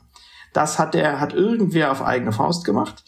[0.52, 3.04] Das hat der, hat irgendwer auf eigene Faust gemacht.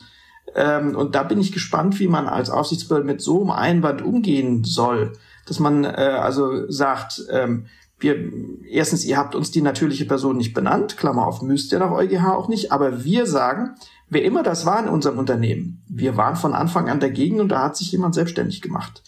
[0.55, 4.65] Ähm, und da bin ich gespannt, wie man als Aufsichtsbehörde mit so einem Einwand umgehen
[4.65, 5.13] soll,
[5.47, 7.67] dass man äh, also sagt, ähm,
[7.99, 8.17] wir,
[8.69, 12.27] erstens, ihr habt uns die natürliche Person nicht benannt, Klammer auf, müsst ihr nach EuGH
[12.27, 13.75] auch nicht, aber wir sagen,
[14.11, 17.63] wer immer das war in unserem Unternehmen, wir waren von Anfang an dagegen und da
[17.63, 19.03] hat sich jemand selbstständig gemacht.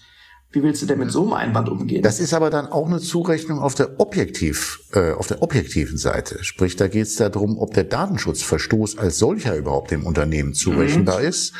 [0.50, 2.02] Wie willst du denn mit so einem Einwand umgehen?
[2.02, 6.42] Das ist aber dann auch eine Zurechnung auf der objektiv, äh, auf der objektiven Seite.
[6.42, 11.28] Sprich, da geht es darum, ob der Datenschutzverstoß als solcher überhaupt dem Unternehmen zurechenbar mhm.
[11.28, 11.52] ist.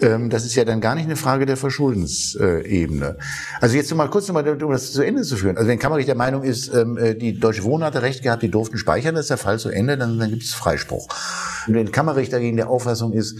[0.00, 3.16] Ähm, das ist ja dann gar nicht eine Frage der Verschuldensebene.
[3.60, 5.56] Also jetzt mal kurz nochmal, um das zu Ende zu führen.
[5.56, 8.50] Also wenn Kammerich der Meinung ist, ähm, äh, die Deutsche Wohnen hatte recht gehabt, die
[8.50, 11.08] durften speichern, das ist der Fall zu Ende, dann, dann gibt es Freispruch.
[11.66, 13.38] Und wenn Kammerich dagegen der Auffassung ist,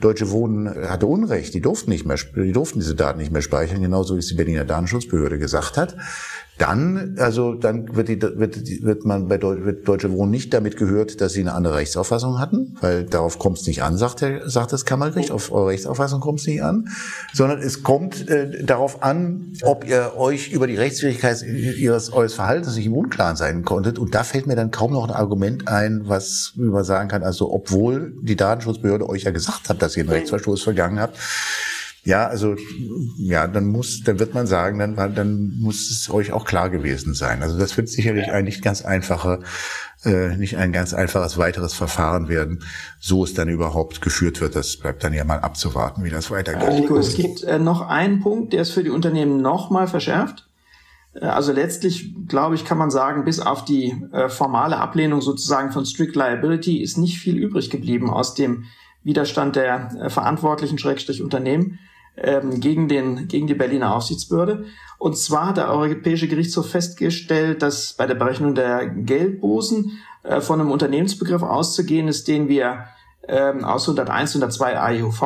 [0.00, 3.80] Deutsche Wohnen hatte Unrecht, die durften nicht mehr, die durften diese Daten nicht mehr speichern,
[3.80, 5.96] genauso wie es die Berliner Datenschutzbehörde gesagt hat,
[6.58, 10.76] dann, also dann wird, die, wird, wird man bei Deu wird Deutsche Wohnen nicht damit
[10.76, 14.48] gehört, dass sie eine andere Rechtsauffassung hatten, weil darauf kommt es nicht an, sagt, der,
[14.48, 16.88] sagt das Kammergericht, auf eure Rechtsauffassung kommt es nicht an,
[17.32, 22.76] sondern es kommt äh, darauf an, ob ihr euch über die Rechtswidrigkeit ihres, eures Verhaltens
[22.76, 23.98] nicht im Unklaren sein konntet.
[23.98, 27.50] Und da fällt mir dann kaum noch ein Argument ein, was man sagen kann, also
[27.50, 31.16] obwohl die Datenschutzbehörde euch ja gesagt hat, dass ihr einen Rechtsverstoß vergangen habt,
[32.04, 32.56] ja, also
[33.16, 37.14] ja, dann muss, dann wird man sagen, dann, dann muss es euch auch klar gewesen
[37.14, 37.42] sein.
[37.42, 39.38] Also das wird sicherlich ein nicht ganz einfache,
[40.04, 42.64] äh, nicht ein ganz einfaches weiteres Verfahren werden,
[42.98, 44.56] so es dann überhaupt geführt wird.
[44.56, 46.80] Das bleibt dann ja mal abzuwarten, wie das weitergeht.
[46.80, 50.48] Nico, es gibt äh, noch einen Punkt, der es für die Unternehmen noch mal verschärft.
[51.14, 55.70] Äh, also letztlich, glaube ich, kann man sagen, bis auf die äh, formale Ablehnung sozusagen
[55.70, 58.64] von Strict Liability ist nicht viel übrig geblieben aus dem
[59.04, 61.78] Widerstand der äh, verantwortlichen Schrägstrich Unternehmen
[62.16, 64.66] ähm, gegen, den, gegen die Berliner Aufsichtsbehörde.
[64.98, 70.60] Und zwar hat der Europäische Gerichtshof festgestellt, dass bei der Berechnung der Geldbußen äh, von
[70.60, 72.84] einem Unternehmensbegriff auszugehen ist, den wir
[73.28, 75.22] ähm, aus 101, 102 AEUV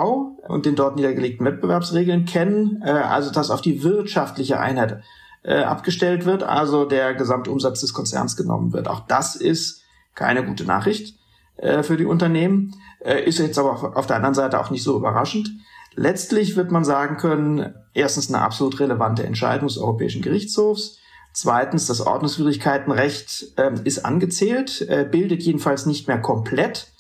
[0.49, 5.03] und den dort niedergelegten Wettbewerbsregeln kennen, äh, also dass auf die wirtschaftliche Einheit
[5.43, 8.89] äh, abgestellt wird, also der Gesamtumsatz des Konzerns genommen wird.
[8.89, 9.83] Auch das ist
[10.15, 11.17] keine gute Nachricht
[11.57, 14.83] äh, für die Unternehmen, äh, ist jetzt aber auf, auf der anderen Seite auch nicht
[14.83, 15.51] so überraschend.
[15.97, 20.99] Letztlich wird man sagen können, erstens eine absolut relevante Entscheidung des Europäischen Gerichtshofs.
[21.33, 26.93] Zweitens, das Ordnungswidrigkeitenrecht äh, ist angezählt, äh, bildet jedenfalls nicht mehr komplett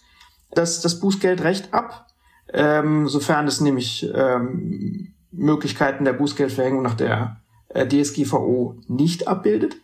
[0.51, 2.07] das, das Bußgeldrecht ab,
[2.53, 9.77] ähm, sofern es nämlich ähm, Möglichkeiten der Bußgeldverhängung nach der äh, DSGVO nicht abbildet.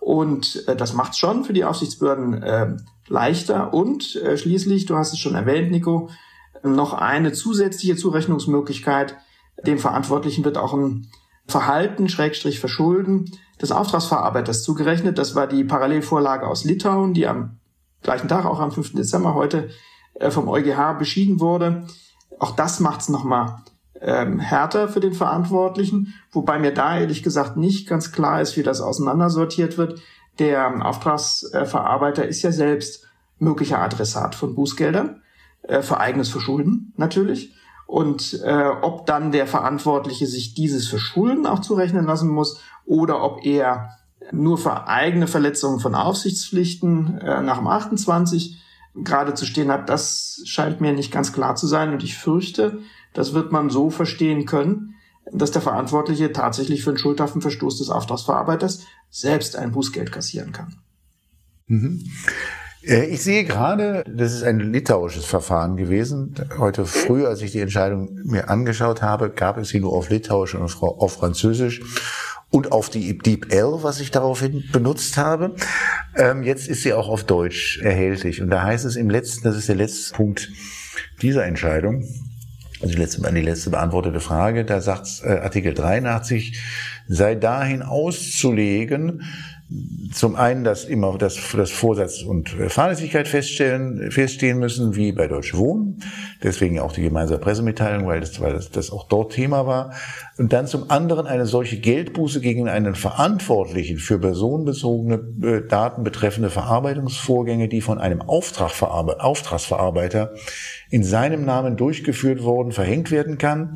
[0.00, 2.76] Und äh, das macht es schon für die Aufsichtsbehörden äh,
[3.06, 3.72] leichter.
[3.72, 6.10] Und äh, schließlich, du hast es schon erwähnt, Nico,
[6.62, 9.16] noch eine zusätzliche Zurechnungsmöglichkeit.
[9.64, 11.08] Dem Verantwortlichen wird auch ein
[11.46, 15.18] Verhalten, Schrägstrich Verschulden des Auftragsverarbeiters zugerechnet.
[15.18, 17.58] Das war die Parallelvorlage aus Litauen, die am
[18.02, 18.94] gleichen Tag, auch am 5.
[18.94, 19.70] Dezember heute,
[20.14, 21.86] äh, vom EuGH beschieden wurde.
[22.38, 23.62] Auch das macht es nochmal
[24.00, 28.62] ähm, härter für den Verantwortlichen, wobei mir da ehrlich gesagt nicht ganz klar ist, wie
[28.62, 30.00] das auseinandersortiert wird.
[30.38, 33.06] Der Auftragsverarbeiter ist ja selbst
[33.38, 35.22] möglicher Adressat von Bußgeldern
[35.68, 37.54] äh, für eigenes Verschulden natürlich.
[37.86, 43.44] Und äh, ob dann der Verantwortliche sich dieses Verschulden auch zurechnen lassen muss oder ob
[43.44, 43.90] er
[44.32, 48.60] nur für eigene Verletzungen von Aufsichtspflichten äh, nach dem 28
[48.96, 51.92] gerade zu stehen hat, das scheint mir nicht ganz klar zu sein.
[51.92, 52.80] Und ich fürchte,
[53.12, 54.94] das wird man so verstehen können,
[55.32, 60.76] dass der Verantwortliche tatsächlich für einen schuldhaften Verstoß des Auftragsverarbeiters selbst ein Bußgeld kassieren kann.
[61.66, 62.04] Mhm.
[62.86, 66.34] Äh, ich sehe gerade, das ist ein litauisches Verfahren gewesen.
[66.58, 70.54] Heute früh, als ich die Entscheidung mir angeschaut habe, gab es sie nur auf Litauisch
[70.54, 71.82] und auf Französisch
[72.50, 75.54] und auf die Deep L, was ich daraufhin benutzt habe.
[76.16, 78.40] Ähm, jetzt ist sie auch auf Deutsch erhältlich.
[78.40, 80.48] Und da heißt es im letzten, das ist der letzte Punkt
[81.22, 82.04] dieser Entscheidung,
[82.80, 86.60] also die letzte, die letzte beantwortete Frage, da sagt äh, Artikel 83,
[87.08, 89.22] sei dahin auszulegen,
[90.12, 95.58] zum einen, dass immer das, das Vorsatz und Fahrlässigkeit feststellen, feststehen müssen, wie bei Deutsche
[95.58, 96.04] Wohnen.
[96.40, 99.92] Deswegen auch die gemeinsame Pressemitteilung, weil das, weil das, auch dort Thema war.
[100.38, 106.50] Und dann zum anderen eine solche Geldbuße gegen einen Verantwortlichen für personenbezogene äh, Daten betreffende
[106.50, 110.32] Verarbeitungsvorgänge, die von einem Auftragsverarbeiter
[110.90, 113.74] in seinem Namen durchgeführt worden, verhängt werden kann.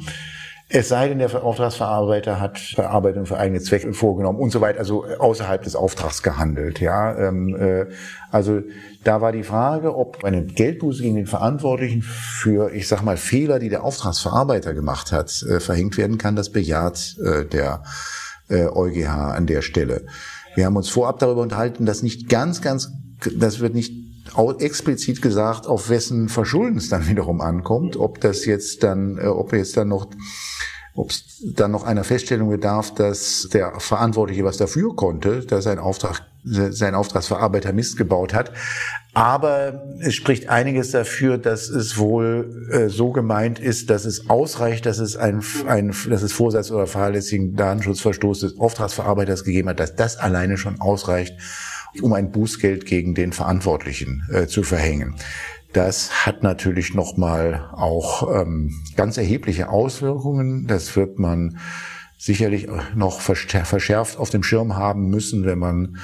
[0.73, 5.05] Es sei denn, der Auftragsverarbeiter hat Verarbeitung für eigene Zwecke vorgenommen und so weiter, also
[5.05, 6.79] außerhalb des Auftrags gehandelt.
[6.79, 7.87] Ja, ähm, äh,
[8.31, 8.61] also
[9.03, 13.59] da war die Frage, ob eine Geldbuße gegen den Verantwortlichen für, ich sag mal, Fehler,
[13.59, 16.37] die der Auftragsverarbeiter gemacht hat, äh, verhängt werden kann.
[16.37, 17.83] Das bejaht äh, der
[18.49, 20.07] äh, EuGH an der Stelle.
[20.55, 22.93] Wir haben uns vorab darüber unterhalten, dass nicht ganz, ganz,
[23.37, 24.10] das wird nicht
[24.59, 29.53] explizit gesagt, auf wessen Verschulden es dann wiederum ankommt, ob das jetzt dann, äh, ob
[29.53, 30.07] jetzt dann noch
[30.95, 35.79] ob es dann noch einer Feststellung bedarf, dass der Verantwortliche was dafür konnte, dass sein
[35.79, 38.53] Auftrag, sein Auftragsverarbeiter Mist gebaut hat.
[39.15, 44.85] Aber es spricht einiges dafür, dass es wohl äh, so gemeint ist, dass es ausreicht,
[44.85, 49.97] dass es ein, ein dass es Vorsatz oder fahrlässigen Datenschutzverstoß des Auftragsverarbeiters gegeben hat, dass
[49.97, 51.35] das alleine schon ausreicht,
[52.03, 55.17] um ein Bußgeld gegen den Verantwortlichen äh, zu verhängen.
[55.73, 60.67] Das hat natürlich nochmal auch ähm, ganz erhebliche Auswirkungen.
[60.67, 61.59] Das wird man
[62.19, 65.97] sicherlich noch verschärft auf dem Schirm haben müssen, wenn man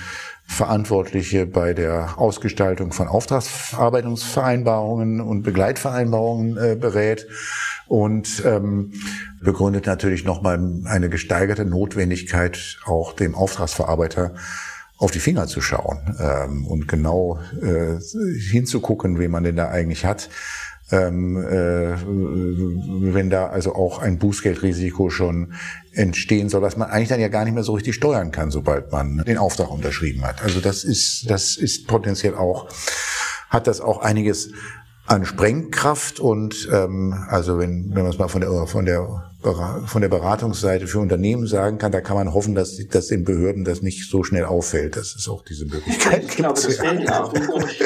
[0.46, 7.26] Verantwortliche bei der Ausgestaltung von Auftragsverarbeitungsvereinbarungen und Begleitvereinbarungen äh, berät
[7.88, 8.92] und ähm,
[9.42, 14.34] begründet natürlich nochmal eine gesteigerte Notwendigkeit, auch dem Auftragsverarbeiter
[14.98, 17.98] auf die Finger zu schauen ähm, und genau äh,
[18.50, 20.28] hinzugucken, wen man denn da eigentlich hat.
[20.92, 21.96] Ähm, äh,
[23.12, 25.54] wenn da also auch ein Bußgeldrisiko schon
[25.92, 28.92] entstehen soll, was man eigentlich dann ja gar nicht mehr so richtig steuern kann, sobald
[28.92, 30.44] man den Auftrag unterschrieben hat.
[30.44, 32.68] Also das ist, das ist potenziell auch,
[33.48, 34.50] hat das auch einiges
[35.06, 39.08] an Sprengkraft und ähm, also wenn, wenn man es mal von der von der
[39.86, 43.64] von der Beratungsseite für Unternehmen sagen kann, da kann man hoffen, dass, dass den Behörden
[43.64, 47.22] das nicht so schnell auffällt, dass es auch diese Möglichkeit ich glaube, das fällt ja
[47.22, 47.32] auch.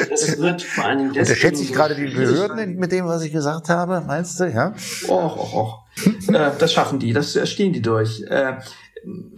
[0.09, 3.69] Das wird vor allen Dingen Unterschätze ich gerade die Behörden mit dem, was ich gesagt
[3.69, 4.73] habe, meinst du, ja?
[5.07, 5.81] Och, och, och.
[6.33, 8.23] äh, das schaffen die, das stehen die durch.
[8.27, 8.53] Äh,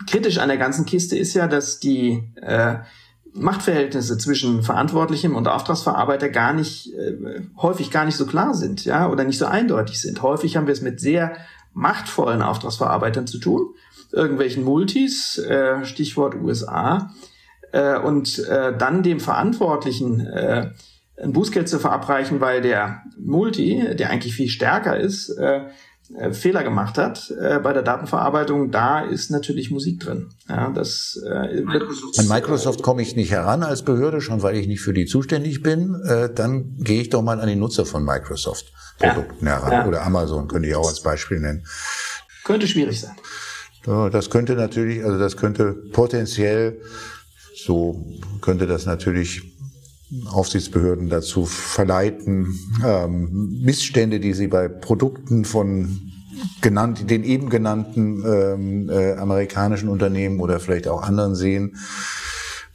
[0.10, 2.76] kritisch an der ganzen Kiste ist ja, dass die äh,
[3.34, 9.10] Machtverhältnisse zwischen Verantwortlichem und Auftragsverarbeiter gar nicht, äh, häufig gar nicht so klar sind, ja,
[9.10, 10.22] oder nicht so eindeutig sind.
[10.22, 11.36] Häufig haben wir es mit sehr
[11.74, 13.74] machtvollen Auftragsverarbeitern zu tun,
[14.12, 17.12] irgendwelchen Multis, äh, Stichwort USA,
[17.72, 20.72] äh, und äh, dann dem Verantwortlichen äh,
[21.22, 25.62] ein Bußgeld zu verabreichen, weil der Multi, der eigentlich viel stärker ist, äh,
[26.18, 30.30] äh, Fehler gemacht hat äh, bei der Datenverarbeitung, da ist natürlich Musik drin.
[30.48, 32.20] Ja, das, äh, Microsoft.
[32.20, 35.64] An Microsoft komme ich nicht heran als Behörde, schon weil ich nicht für die zuständig
[35.64, 36.02] bin.
[36.06, 39.54] Äh, dann gehe ich doch mal an die Nutzer von Microsoft Produkten ja.
[39.54, 39.72] heran.
[39.72, 39.88] Ja.
[39.88, 41.66] Oder Amazon könnte ich auch als Beispiel nennen.
[42.44, 43.16] Könnte schwierig sein.
[43.86, 46.82] Ja, das könnte natürlich, also das könnte potenziell,
[47.56, 48.06] so
[48.42, 49.53] könnte das natürlich
[50.28, 56.12] Aufsichtsbehörden dazu verleiten, ähm, Missstände, die sie bei Produkten von
[56.62, 61.78] genannt, den eben genannten ähm, äh, amerikanischen Unternehmen oder vielleicht auch anderen sehen,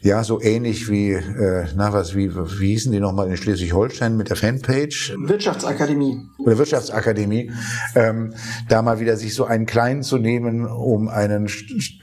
[0.01, 4.31] ja, so ähnlich wie, äh, na was, wie, wie hießen die nochmal in Schleswig-Holstein mit
[4.31, 5.15] der Fanpage?
[5.19, 6.29] Wirtschaftsakademie.
[6.39, 7.51] Oder Wirtschaftsakademie.
[7.97, 8.33] Ähm,
[8.69, 11.51] da mal wieder sich so einen kleinen zu nehmen, um einen,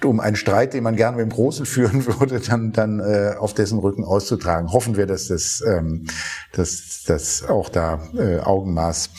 [0.04, 3.54] um einen Streit, den man gerne mit dem Großen führen würde, dann, dann äh, auf
[3.54, 4.74] dessen Rücken auszutragen.
[4.74, 6.08] Hoffen wir, dass das, ähm,
[6.52, 9.10] dass, dass auch da äh, Augenmaß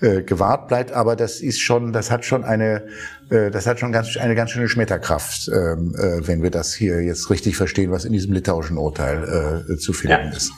[0.00, 0.92] äh, gewahrt bleibt.
[0.92, 2.86] Aber das ist schon, das hat schon eine
[3.30, 7.30] das hat schon ganz, eine ganz schöne Schmetterkraft, ähm, äh, wenn wir das hier jetzt
[7.30, 10.36] richtig verstehen, was in diesem litauischen Urteil äh, zu finden ja.
[10.36, 10.52] ist.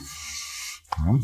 [0.97, 1.19] Ja.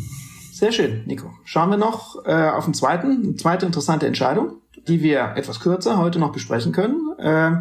[0.53, 1.31] Sehr schön, Nico.
[1.43, 5.97] Schauen wir noch äh, auf den zweiten, eine zweite interessante Entscheidung, die wir etwas kürzer
[5.97, 7.11] heute noch besprechen können.
[7.17, 7.51] Äh,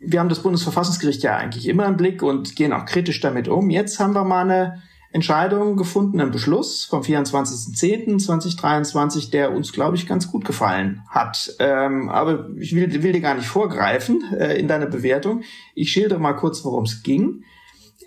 [0.00, 3.70] wir haben das Bundesverfassungsgericht ja eigentlich immer im Blick und gehen auch kritisch damit um.
[3.70, 4.82] Jetzt haben wir mal eine
[5.14, 11.54] Entscheidung gefunden, einen Beschluss vom 24.10.2023, der uns, glaube ich, ganz gut gefallen hat.
[11.60, 15.44] Ähm, aber ich will, will dir gar nicht vorgreifen äh, in deiner Bewertung.
[15.76, 17.44] Ich schildere mal kurz, worum es ging.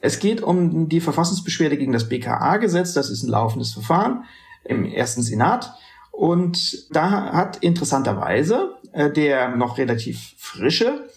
[0.01, 2.91] Es geht um die Verfassungsbeschwerde gegen das BKA-Gesetz.
[2.91, 4.25] Das ist ein laufendes Verfahren
[4.65, 5.73] im ersten Senat.
[6.11, 11.07] Und da hat interessanterweise äh, der noch relativ frische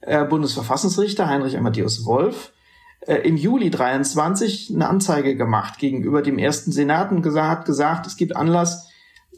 [0.00, 2.53] äh, Bundesverfassungsrichter Heinrich Amadeus Wolf
[3.12, 8.16] im Juli 23 eine Anzeige gemacht gegenüber dem ersten Senat und gesagt, hat gesagt, es
[8.16, 8.88] gibt Anlass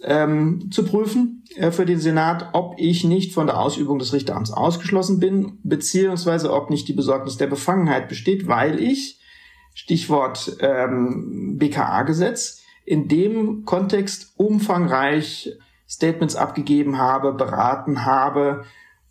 [0.02, 4.52] ähm, zu prüfen äh, für den Senat, ob ich nicht von der Ausübung des Richteramts
[4.52, 9.20] ausgeschlossen bin, beziehungsweise ob nicht die Besorgnis der Befangenheit besteht, weil ich,
[9.74, 15.52] Stichwort ähm, BKA-Gesetz, in dem Kontext umfangreich
[15.88, 18.64] Statements abgegeben habe, beraten habe,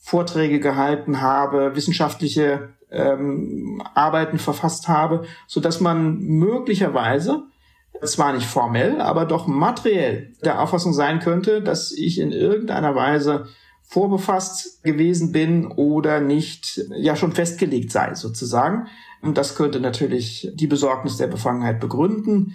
[0.05, 7.41] Vorträge gehalten habe, wissenschaftliche ähm, Arbeiten verfasst habe, so dass man möglicherweise
[8.03, 13.47] zwar nicht formell, aber doch materiell der Auffassung sein könnte, dass ich in irgendeiner Weise
[13.81, 18.85] vorbefasst gewesen bin oder nicht ja schon festgelegt sei sozusagen.
[19.23, 22.53] Und das könnte natürlich die Besorgnis der Befangenheit begründen.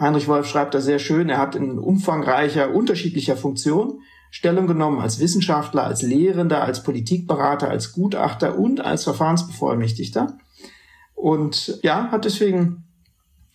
[0.00, 4.02] Heinrich Wolf schreibt da sehr schön, er hat in umfangreicher, unterschiedlicher Funktion
[4.36, 10.36] Stellung genommen als Wissenschaftler, als Lehrender, als Politikberater, als Gutachter und als Verfahrensbevollmächtigter.
[11.14, 12.84] Und ja, hat deswegen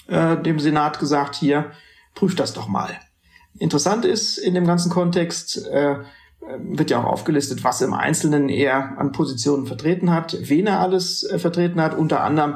[0.07, 1.69] äh, dem Senat gesagt, hier,
[2.15, 2.97] prüft das doch mal.
[3.59, 5.97] Interessant ist in dem ganzen Kontext, äh,
[6.57, 11.23] wird ja auch aufgelistet, was im Einzelnen er an Positionen vertreten hat, wen er alles
[11.23, 12.55] äh, vertreten hat, unter anderem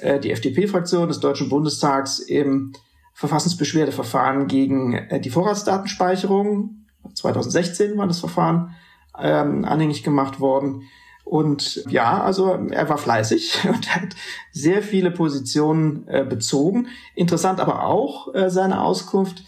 [0.00, 2.72] äh, die FDP-Fraktion des Deutschen Bundestags im
[3.12, 8.74] Verfassungsbeschwerdeverfahren gegen äh, die Vorratsdatenspeicherung, 2016 war das Verfahren
[9.18, 10.82] ähm, anhängig gemacht worden.
[11.24, 14.14] Und ja, also er war fleißig und hat
[14.52, 16.88] sehr viele Positionen äh, bezogen.
[17.14, 19.44] Interessant aber auch äh, seine Auskunft,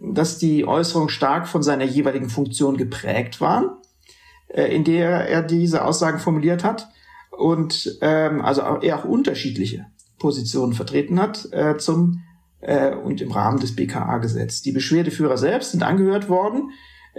[0.00, 3.70] dass die Äußerungen stark von seiner jeweiligen Funktion geprägt waren,
[4.48, 6.88] äh, in der er diese Aussagen formuliert hat
[7.30, 9.86] und ähm, also auch, er auch unterschiedliche
[10.18, 12.22] Positionen vertreten hat äh, zum
[12.60, 14.62] äh, und im Rahmen des BKA-Gesetzes.
[14.62, 16.70] Die Beschwerdeführer selbst sind angehört worden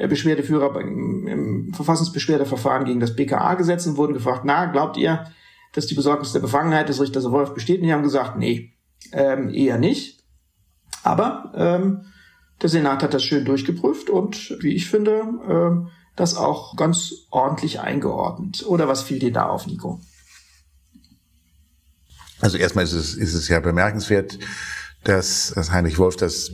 [0.07, 5.25] Beschwerdeführer im Verfassungsbeschwerdeverfahren gegen das BKA-Gesetz und wurden gefragt, na, glaubt ihr,
[5.73, 7.79] dass die Besorgnis der Befangenheit des Richters Wolf besteht?
[7.81, 8.73] Und die haben gesagt, nee,
[9.11, 10.23] ähm, eher nicht.
[11.03, 12.05] Aber ähm,
[12.61, 17.79] der Senat hat das schön durchgeprüft und, wie ich finde, ähm, das auch ganz ordentlich
[17.79, 18.65] eingeordnet.
[18.67, 20.01] Oder was fiel dir da auf, Nico?
[22.41, 24.39] Also erstmal ist es, ist es ja bemerkenswert,
[25.03, 26.51] dass, dass Heinrich Wolf das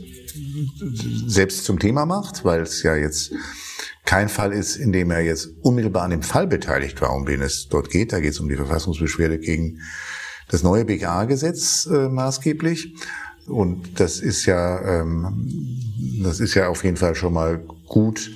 [1.26, 3.32] selbst zum Thema macht, weil es ja jetzt
[4.04, 7.42] kein Fall ist, in dem er jetzt unmittelbar an dem Fall beteiligt war, um den
[7.42, 8.12] es dort geht.
[8.12, 9.80] Da geht es um die Verfassungsbeschwerde gegen
[10.48, 12.94] das neue BGA-Gesetz äh, maßgeblich.
[13.48, 15.80] Und das ist ja, ähm,
[16.22, 18.30] das ist ja auf jeden Fall schon mal gut,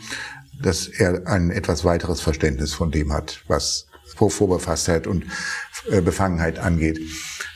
[0.61, 3.87] dass er ein etwas weiteres Verständnis von dem hat, was
[4.29, 5.25] Vorbefasstheit und
[6.05, 7.01] Befangenheit angeht,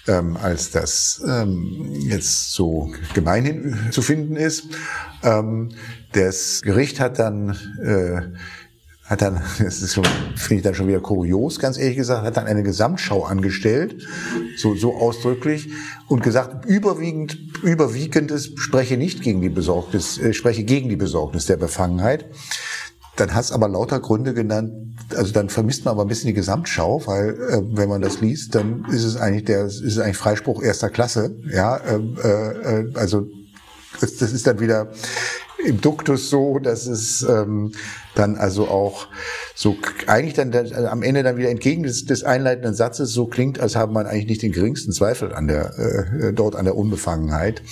[0.09, 4.65] ähm, als das ähm, jetzt so gemeinhin zu finden ist.
[5.23, 5.71] Ähm,
[6.13, 7.51] das Gericht hat dann
[7.83, 8.23] äh,
[9.05, 10.05] hat dann, das ist schon,
[10.37, 14.07] finde ich dann schon wieder kurios, ganz ehrlich gesagt, hat dann eine Gesamtschau angestellt,
[14.57, 15.69] so, so ausdrücklich,
[16.09, 21.57] und gesagt, überwiegend, überwiegendes spreche nicht gegen die Besorgnis, äh, spreche gegen die Besorgnis der
[21.57, 22.27] Befangenheit.
[23.17, 24.73] Dann es aber lauter Gründe genannt,
[25.15, 28.55] also dann vermisst man aber ein bisschen die Gesamtschau, weil äh, wenn man das liest,
[28.55, 32.93] dann ist es eigentlich der, ist es eigentlich Freispruch erster Klasse, ja, ähm, äh, äh,
[32.95, 33.27] also
[34.01, 34.91] das, das ist dann wieder
[35.65, 37.73] im Duktus so, dass es ähm,
[38.15, 39.07] dann also auch
[39.55, 43.61] so eigentlich dann also am Ende dann wieder entgegen des, des einleitenden Satzes so klingt,
[43.61, 47.63] als habe man eigentlich nicht den geringsten Zweifel an der äh, dort an der Unbefangenheit.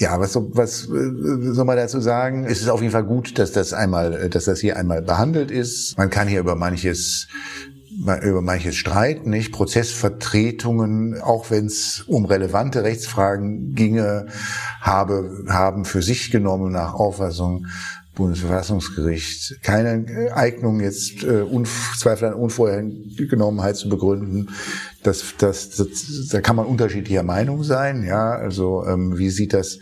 [0.00, 2.46] Ja, was, was äh, soll man dazu sagen?
[2.46, 5.98] Es ist auf jeden Fall gut, dass das einmal, dass das hier einmal behandelt ist.
[5.98, 7.28] Man kann hier über manches
[8.22, 9.52] über manches streiten, nicht?
[9.52, 14.26] Prozessvertretungen, auch wenn es um relevante Rechtsfragen ginge,
[14.80, 17.66] habe, haben für sich genommen nach Auffassung
[18.20, 21.44] Bundesverfassungsgericht keine Eignung jetzt äh,
[21.98, 24.50] Zweifel an Unvorhergenommenheit zu begründen.
[25.02, 28.04] Das, das, das, da kann man unterschiedlicher Meinung sein.
[28.04, 29.78] Ja, also ähm, wie sieht das,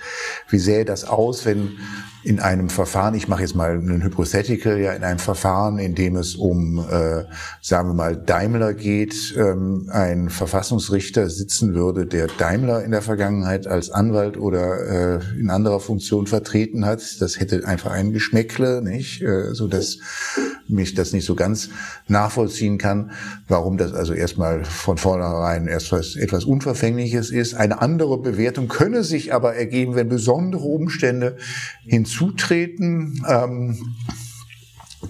[0.49, 1.79] wie sähe das aus, wenn
[2.25, 6.17] in einem Verfahren, ich mache jetzt mal einen Hypothetical, ja, in einem Verfahren, in dem
[6.17, 7.25] es um, äh,
[7.61, 13.67] sagen wir mal, Daimler geht, ähm, ein Verfassungsrichter sitzen würde, der Daimler in der Vergangenheit
[13.67, 17.21] als Anwalt oder äh, in anderer Funktion vertreten hat.
[17.21, 19.99] Das hätte einfach ein Geschmäckle, nicht, äh, so dass
[20.69, 21.71] mich das nicht so ganz
[22.09, 23.13] nachvollziehen kann,
[23.47, 27.55] warum das also erstmal von vornherein erst was, etwas Unverfängliches ist.
[27.55, 31.37] Eine andere Bewertung könne sich aber ergeben, wenn besondere Umstände
[32.09, 33.25] hinzutreten.
[33.29, 33.95] Ähm,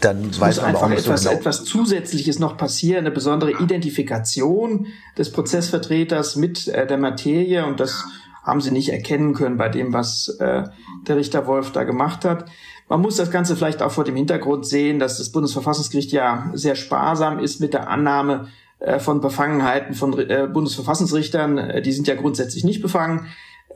[0.00, 1.40] dann es weiß muss einfach etwas, so genau.
[1.40, 4.86] etwas Zusätzliches noch passieren, eine besondere Identifikation
[5.16, 8.04] des Prozessvertreters mit äh, der Materie und das
[8.42, 10.64] haben sie nicht erkennen können bei dem, was äh,
[11.06, 12.50] der Richter Wolf da gemacht hat.
[12.88, 16.74] Man muss das Ganze vielleicht auch vor dem Hintergrund sehen, dass das Bundesverfassungsgericht ja sehr
[16.74, 18.48] sparsam ist mit der Annahme
[18.80, 21.58] äh, von Befangenheiten von äh, Bundesverfassungsrichtern.
[21.58, 23.26] Äh, die sind ja grundsätzlich nicht befangen.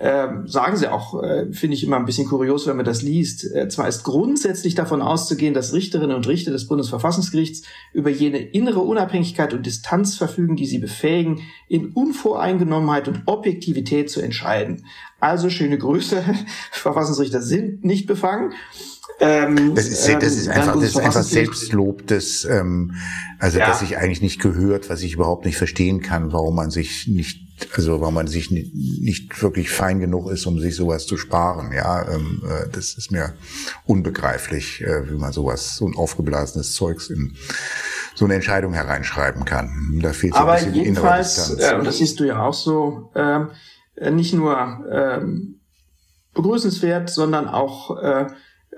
[0.00, 3.44] Ähm, sagen sie auch, äh, finde ich immer ein bisschen kurios, wenn man das liest.
[3.54, 7.62] Äh, zwar ist grundsätzlich davon auszugehen, dass Richterinnen und Richter des Bundesverfassungsgerichts
[7.92, 14.20] über jene innere Unabhängigkeit und Distanz verfügen, die sie befähigen, in Unvoreingenommenheit und Objektivität zu
[14.20, 14.84] entscheiden.
[15.20, 16.24] Also schöne Grüße,
[16.72, 18.54] Verfassungsrichter sind nicht befangen.
[19.20, 22.94] Ähm, das ist, das ist ähm, einfach, das ist einfach Selbstlob, das, ähm,
[23.38, 23.68] also ja.
[23.68, 27.51] das sich eigentlich nicht gehört, was ich überhaupt nicht verstehen kann, warum man sich nicht,
[27.74, 31.72] also warum man sich nicht, nicht wirklich fein genug ist, um sich sowas zu sparen.
[31.72, 33.34] Ja, ähm, äh, das ist mir
[33.86, 37.36] unbegreiflich, äh, wie man sowas, so ein aufgeblasenes Zeugs in
[38.14, 40.00] so eine Entscheidung hereinschreiben kann.
[40.02, 41.60] Da fehlt so Aber ein bisschen die innere Distanz.
[41.60, 43.50] Äh, und das siehst du ja auch so, ähm,
[44.14, 45.60] nicht nur ähm,
[46.34, 48.26] begrüßenswert, sondern auch äh,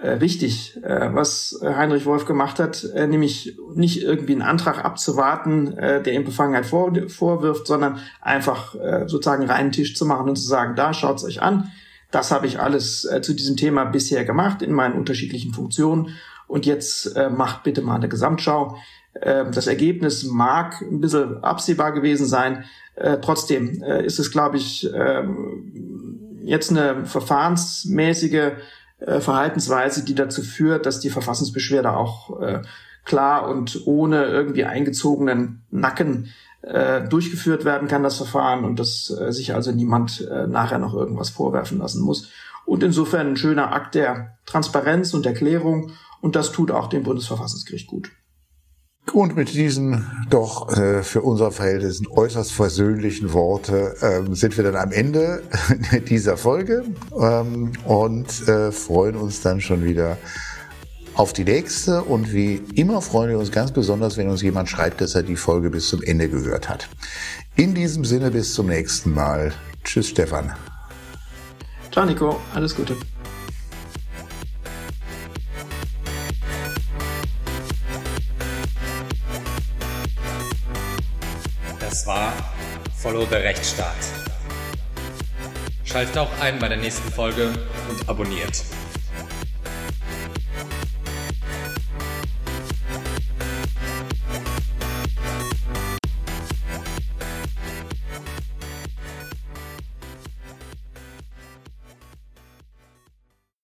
[0.04, 5.74] äh, wichtig, äh, was Heinrich Wolf gemacht hat, äh, nämlich nicht irgendwie einen Antrag abzuwarten,
[5.76, 8.74] der ihm Befangenheit vor, vorwirft, sondern einfach
[9.06, 11.72] sozusagen reinen Tisch zu machen und zu sagen, da schaut's euch an,
[12.10, 16.10] das habe ich alles zu diesem Thema bisher gemacht in meinen unterschiedlichen Funktionen.
[16.46, 18.76] Und jetzt macht bitte mal eine Gesamtschau.
[19.14, 22.64] Äh, das Ergebnis mag ein bisschen absehbar gewesen sein,
[23.22, 25.24] trotzdem ist es, glaube ich, äh,
[26.44, 28.52] jetzt eine verfahrensmäßige
[28.98, 32.62] äh, Verhaltensweise, die dazu führt, dass die Verfassungsbeschwerde auch äh,
[33.04, 36.30] klar und ohne irgendwie eingezogenen Nacken
[36.62, 40.94] äh, durchgeführt werden kann, das Verfahren, und dass äh, sich also niemand äh, nachher noch
[40.94, 42.30] irgendwas vorwerfen lassen muss.
[42.64, 45.92] Und insofern ein schöner Akt der Transparenz und Erklärung,
[46.22, 48.10] und das tut auch dem Bundesverfassungsgericht gut.
[49.12, 54.76] Und mit diesen doch äh, für unser Verhältnis äußerst versöhnlichen Worte ähm, sind wir dann
[54.76, 55.42] am Ende
[56.08, 56.84] dieser Folge
[57.20, 60.16] ähm, und äh, freuen uns dann schon wieder
[61.14, 62.02] auf die nächste.
[62.02, 65.36] Und wie immer freuen wir uns ganz besonders, wenn uns jemand schreibt, dass er die
[65.36, 66.88] Folge bis zum Ende gehört hat.
[67.56, 69.52] In diesem Sinne bis zum nächsten Mal.
[69.84, 70.52] Tschüss, Stefan.
[71.92, 72.40] Ciao, Nico.
[72.54, 72.96] Alles Gute.
[83.04, 83.98] Follow the Rechtsstaat.
[85.84, 87.52] Schaltet auch ein bei der nächsten Folge
[87.90, 88.64] und abonniert.